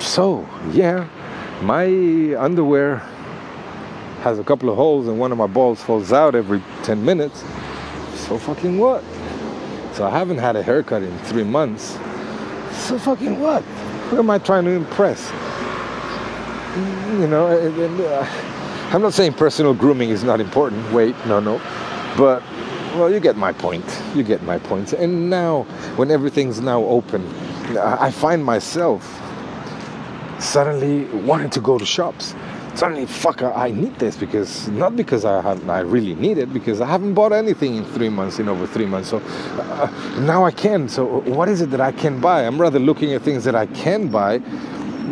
So, 0.00 0.48
yeah, 0.72 1.08
my 1.62 1.86
underwear 2.36 2.98
has 4.22 4.38
a 4.38 4.44
couple 4.44 4.70
of 4.70 4.76
holes 4.76 5.08
and 5.08 5.18
one 5.18 5.32
of 5.32 5.38
my 5.38 5.46
balls 5.46 5.82
falls 5.82 6.12
out 6.12 6.34
every 6.34 6.62
10 6.84 7.04
minutes. 7.04 7.42
So 8.14 8.38
fucking 8.38 8.78
what? 8.78 9.02
So 9.92 10.06
I 10.06 10.10
haven't 10.10 10.38
had 10.38 10.56
a 10.56 10.62
haircut 10.62 11.02
in 11.02 11.16
three 11.20 11.44
months. 11.44 11.98
So 12.86 12.98
fucking 12.98 13.40
what? 13.40 13.62
Who 14.10 14.18
am 14.18 14.30
I 14.30 14.38
trying 14.38 14.64
to 14.64 14.70
impress? 14.70 15.30
You 17.20 17.26
know, 17.26 17.46
and, 17.48 18.00
uh, 18.00 18.26
I'm 18.90 19.02
not 19.02 19.12
saying 19.12 19.34
personal 19.34 19.74
grooming 19.74 20.08
is 20.08 20.24
not 20.24 20.40
important. 20.40 20.92
Wait, 20.92 21.14
no, 21.26 21.40
no. 21.40 21.60
But, 22.16 22.42
well, 22.94 23.12
you 23.12 23.20
get 23.20 23.36
my 23.36 23.52
point. 23.52 23.84
You 24.14 24.22
get 24.22 24.42
my 24.42 24.58
point. 24.58 24.94
And 24.94 25.28
now, 25.28 25.64
when 25.96 26.10
everything's 26.10 26.60
now 26.60 26.82
open, 26.84 27.26
I 27.78 28.10
find 28.10 28.44
myself 28.44 29.20
suddenly 30.38 31.04
wanting 31.20 31.50
to 31.50 31.60
go 31.60 31.78
to 31.78 31.86
shops 31.86 32.34
suddenly, 32.74 33.06
fuck, 33.06 33.42
I 33.42 33.70
need 33.70 33.98
this 33.98 34.16
because 34.16 34.68
not 34.68 34.96
because 34.96 35.24
I 35.24 35.40
have 35.40 35.68
I 35.68 35.80
really 35.80 36.14
need 36.14 36.38
it 36.38 36.52
because 36.52 36.80
I 36.80 36.86
haven't 36.86 37.14
bought 37.14 37.32
anything 37.32 37.76
in 37.76 37.84
three 37.84 38.08
months 38.08 38.38
in 38.38 38.48
over 38.48 38.66
three 38.66 38.86
months. 38.86 39.10
So 39.10 39.18
uh, 39.18 39.90
now 40.20 40.44
I 40.44 40.50
can. 40.50 40.88
So 40.88 41.20
what 41.22 41.48
is 41.48 41.60
it 41.60 41.70
that 41.70 41.80
I 41.80 41.92
can 41.92 42.20
buy? 42.20 42.42
I'm 42.42 42.60
rather 42.60 42.78
looking 42.78 43.12
at 43.14 43.22
things 43.22 43.44
that 43.44 43.54
I 43.54 43.66
can 43.66 44.08
buy 44.08 44.38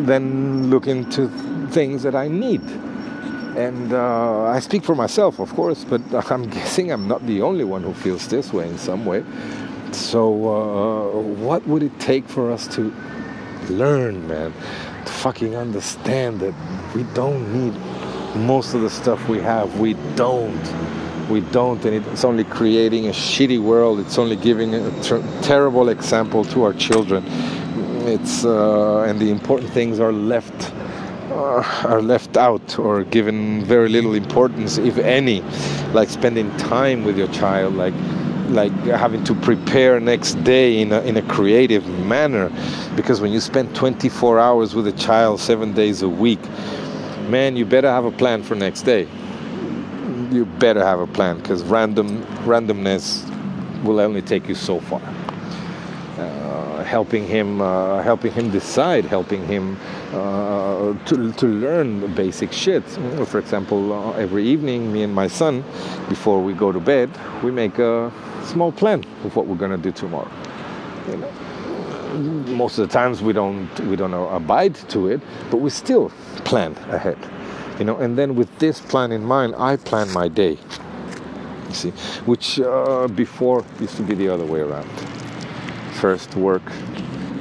than 0.06 0.70
looking 0.70 1.08
to 1.10 1.28
things 1.68 2.02
that 2.02 2.14
I 2.14 2.28
need. 2.28 2.62
And 3.56 3.92
uh, 3.92 4.44
I 4.44 4.60
speak 4.60 4.84
for 4.84 4.94
myself, 4.94 5.38
of 5.38 5.52
course, 5.54 5.84
but 5.84 6.00
I'm 6.30 6.48
guessing 6.48 6.92
I'm 6.92 7.08
not 7.08 7.26
the 7.26 7.42
only 7.42 7.64
one 7.64 7.82
who 7.82 7.92
feels 7.92 8.28
this 8.28 8.52
way 8.52 8.68
in 8.68 8.78
some 8.78 9.04
way. 9.04 9.24
So, 9.92 10.32
uh, 10.48 11.20
what 11.20 11.66
would 11.66 11.82
it 11.82 11.98
take 11.98 12.28
for 12.28 12.52
us 12.52 12.68
to 12.76 12.94
learn, 13.70 14.26
man? 14.28 14.52
To 15.06 15.12
fucking 15.12 15.56
understand 15.56 16.40
that 16.40 16.54
we 16.94 17.04
don't 17.14 17.52
need 17.52 17.74
most 18.36 18.74
of 18.74 18.82
the 18.82 18.90
stuff 18.90 19.28
we 19.28 19.38
have. 19.38 19.78
We 19.80 19.94
don't. 20.14 20.60
We 21.30 21.40
don't, 21.52 21.84
and 21.84 22.04
it's 22.06 22.24
only 22.24 22.42
creating 22.42 23.06
a 23.06 23.12
shitty 23.12 23.62
world. 23.62 24.00
It's 24.00 24.18
only 24.18 24.34
giving 24.34 24.74
a 24.74 25.02
ter- 25.02 25.22
terrible 25.42 25.88
example 25.88 26.44
to 26.46 26.64
our 26.64 26.72
children. 26.72 27.24
It's 28.06 28.44
uh, 28.44 29.02
and 29.02 29.20
the 29.20 29.30
important 29.30 29.70
things 29.70 30.00
are 30.00 30.12
left 30.12 30.72
uh, 31.30 31.62
are 31.84 32.02
left 32.02 32.36
out 32.36 32.78
or 32.78 33.04
given 33.04 33.64
very 33.64 33.88
little 33.88 34.14
importance, 34.14 34.78
if 34.78 34.98
any, 34.98 35.42
like 35.92 36.08
spending 36.08 36.54
time 36.56 37.04
with 37.04 37.16
your 37.16 37.28
child, 37.28 37.74
like 37.74 37.94
like 38.50 38.72
having 38.84 39.24
to 39.24 39.34
prepare 39.34 40.00
next 40.00 40.34
day 40.44 40.80
in 40.80 40.92
a, 40.92 41.00
in 41.02 41.16
a 41.16 41.22
creative 41.22 41.86
manner. 42.06 42.50
Because 42.96 43.20
when 43.20 43.32
you 43.32 43.40
spend 43.40 43.74
24 43.74 44.38
hours 44.38 44.74
with 44.74 44.86
a 44.86 44.92
child 44.92 45.40
seven 45.40 45.72
days 45.72 46.02
a 46.02 46.08
week 46.08 46.40
man 47.30 47.56
you 47.56 47.64
better 47.64 47.88
have 47.88 48.04
a 48.04 48.10
plan 48.10 48.42
for 48.42 48.54
next 48.54 48.82
day. 48.82 49.08
You 50.30 50.44
better 50.58 50.84
have 50.84 51.00
a 51.00 51.06
plan 51.06 51.38
because 51.38 51.62
random 51.62 52.22
randomness 52.44 53.24
will 53.84 54.00
only 54.00 54.22
take 54.22 54.48
you 54.48 54.54
so 54.54 54.80
far. 54.80 55.00
Uh, 56.18 56.84
helping 56.84 57.26
him 57.26 57.60
uh, 57.60 58.02
helping 58.02 58.32
him 58.32 58.50
decide 58.50 59.04
helping 59.04 59.46
him 59.46 59.76
uh, 60.12 60.92
to, 61.06 61.32
to 61.32 61.46
learn 61.46 62.12
basic 62.14 62.52
shit. 62.52 62.82
For 63.26 63.38
example 63.38 63.92
uh, 63.92 64.12
every 64.12 64.44
evening 64.44 64.92
me 64.92 65.02
and 65.02 65.14
my 65.14 65.28
son 65.28 65.62
before 66.08 66.42
we 66.42 66.52
go 66.52 66.72
to 66.72 66.80
bed 66.80 67.10
we 67.42 67.50
make 67.50 67.78
a 67.78 68.12
small 68.44 68.72
plan 68.72 69.04
of 69.24 69.36
what 69.36 69.46
we're 69.46 69.68
to 69.68 69.76
do 69.76 69.92
tomorrow. 69.92 70.30
You 71.08 71.16
know 71.18 71.32
most 72.48 72.78
of 72.78 72.88
the 72.88 72.92
times 72.92 73.22
we 73.22 73.32
don't 73.32 73.68
we 73.80 73.94
don't 73.94 74.12
abide 74.12 74.74
to 74.74 75.08
it 75.08 75.20
but 75.50 75.58
we 75.58 75.70
still 75.70 76.10
plan 76.44 76.76
ahead. 76.90 77.18
You 77.78 77.84
know 77.84 77.96
and 77.98 78.18
then 78.18 78.34
with 78.34 78.58
this 78.58 78.80
plan 78.80 79.12
in 79.12 79.24
mind 79.24 79.54
i 79.56 79.76
plan 79.76 80.12
my 80.12 80.28
day. 80.28 80.58
You 81.68 81.74
see 81.74 81.90
which 82.26 82.58
uh, 82.58 83.06
before 83.08 83.64
used 83.80 83.96
to 83.96 84.02
be 84.02 84.14
the 84.14 84.28
other 84.28 84.44
way 84.44 84.60
around. 84.60 84.90
First 86.00 86.34
work 86.34 86.62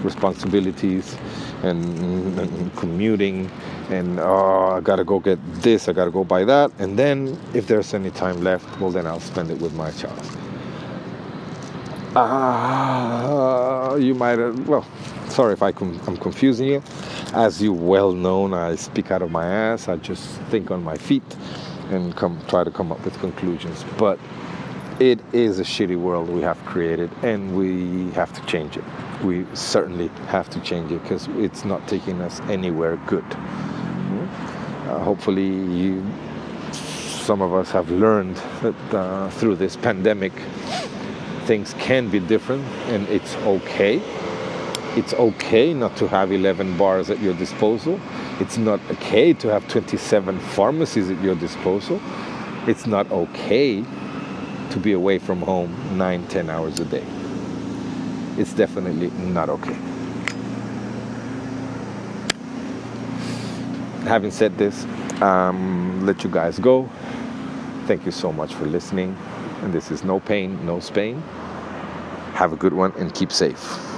responsibilities 0.03 1.17
and, 1.63 2.39
and 2.39 2.75
commuting 2.75 3.49
and 3.89 4.19
oh, 4.19 4.75
I 4.77 4.81
gotta 4.81 5.03
go 5.03 5.19
get 5.19 5.39
this, 5.61 5.89
I 5.89 5.93
gotta 5.93 6.11
go 6.11 6.23
buy 6.23 6.45
that, 6.45 6.71
and 6.79 6.97
then 6.97 7.39
if 7.53 7.67
there's 7.67 7.93
any 7.93 8.11
time 8.11 8.41
left, 8.43 8.79
well, 8.79 8.91
then 8.91 9.07
I'll 9.07 9.19
spend 9.19 9.49
it 9.51 9.59
with 9.59 9.73
my 9.73 9.91
child. 9.91 10.19
Ah, 12.15 13.91
uh, 13.91 13.95
you 13.95 14.13
might, 14.13 14.39
have, 14.39 14.67
well, 14.67 14.85
sorry 15.29 15.53
if 15.53 15.61
I 15.61 15.71
com- 15.71 15.99
I'm 16.07 16.17
confusing 16.17 16.67
you. 16.67 16.83
As 17.33 17.61
you 17.61 17.71
well 17.71 18.13
know, 18.13 18.51
I 18.53 18.75
speak 18.75 19.11
out 19.11 19.21
of 19.21 19.31
my 19.31 19.45
ass. 19.45 19.87
I 19.87 19.97
just 19.97 20.27
think 20.49 20.71
on 20.71 20.83
my 20.83 20.97
feet 20.97 21.23
and 21.91 22.15
come 22.15 22.39
try 22.47 22.63
to 22.63 22.71
come 22.71 22.91
up 22.91 23.03
with 23.05 23.17
conclusions. 23.19 23.85
But 23.97 24.19
it 24.99 25.19
is 25.33 25.59
a 25.59 25.63
shitty 25.63 25.97
world 25.97 26.29
we 26.29 26.41
have 26.41 26.63
created, 26.65 27.09
and 27.23 27.55
we 27.55 28.11
have 28.11 28.33
to 28.33 28.45
change 28.45 28.75
it. 28.75 28.83
We 29.23 29.45
certainly 29.53 30.09
have 30.27 30.49
to 30.49 30.59
change 30.59 30.91
it 30.91 31.01
because 31.01 31.27
it's 31.37 31.63
not 31.63 31.87
taking 31.87 32.21
us 32.21 32.41
anywhere 32.41 32.97
good. 33.07 33.23
Uh, 33.23 34.99
hopefully, 34.99 35.47
you, 35.47 36.05
some 36.73 37.41
of 37.41 37.53
us 37.53 37.71
have 37.71 37.89
learned 37.89 38.35
that 38.61 38.93
uh, 38.93 39.29
through 39.29 39.55
this 39.55 39.77
pandemic 39.77 40.33
things 41.45 41.73
can 41.79 42.09
be 42.09 42.19
different 42.19 42.63
and 42.89 43.07
it's 43.07 43.35
okay. 43.37 44.01
It's 44.95 45.13
okay 45.13 45.73
not 45.73 45.95
to 45.97 46.07
have 46.07 46.31
11 46.31 46.77
bars 46.77 47.09
at 47.09 47.19
your 47.19 47.33
disposal. 47.35 47.99
It's 48.39 48.57
not 48.57 48.79
okay 48.91 49.33
to 49.33 49.47
have 49.47 49.67
27 49.67 50.39
pharmacies 50.39 51.09
at 51.09 51.21
your 51.23 51.35
disposal. 51.35 52.01
It's 52.67 52.85
not 52.85 53.09
okay 53.11 53.83
to 54.71 54.79
be 54.79 54.93
away 54.93 55.19
from 55.19 55.41
home 55.41 55.97
nine, 55.97 56.25
ten 56.27 56.49
hours 56.49 56.79
a 56.79 56.85
day. 56.85 57.05
It's 58.37 58.53
definitely 58.53 59.09
not 59.11 59.49
okay. 59.49 59.77
Having 64.07 64.31
said 64.31 64.57
this, 64.57 64.85
um, 65.21 66.05
let 66.05 66.23
you 66.23 66.29
guys 66.29 66.59
go. 66.59 66.89
Thank 67.85 68.05
you 68.05 68.11
so 68.11 68.31
much 68.31 68.53
for 68.53 68.65
listening. 68.65 69.17
And 69.61 69.73
this 69.73 69.91
is 69.91 70.03
No 70.03 70.19
Pain, 70.19 70.65
No 70.65 70.79
Spain. 70.79 71.21
Have 72.33 72.53
a 72.53 72.55
good 72.55 72.73
one 72.73 72.93
and 72.97 73.13
keep 73.13 73.31
safe. 73.31 73.88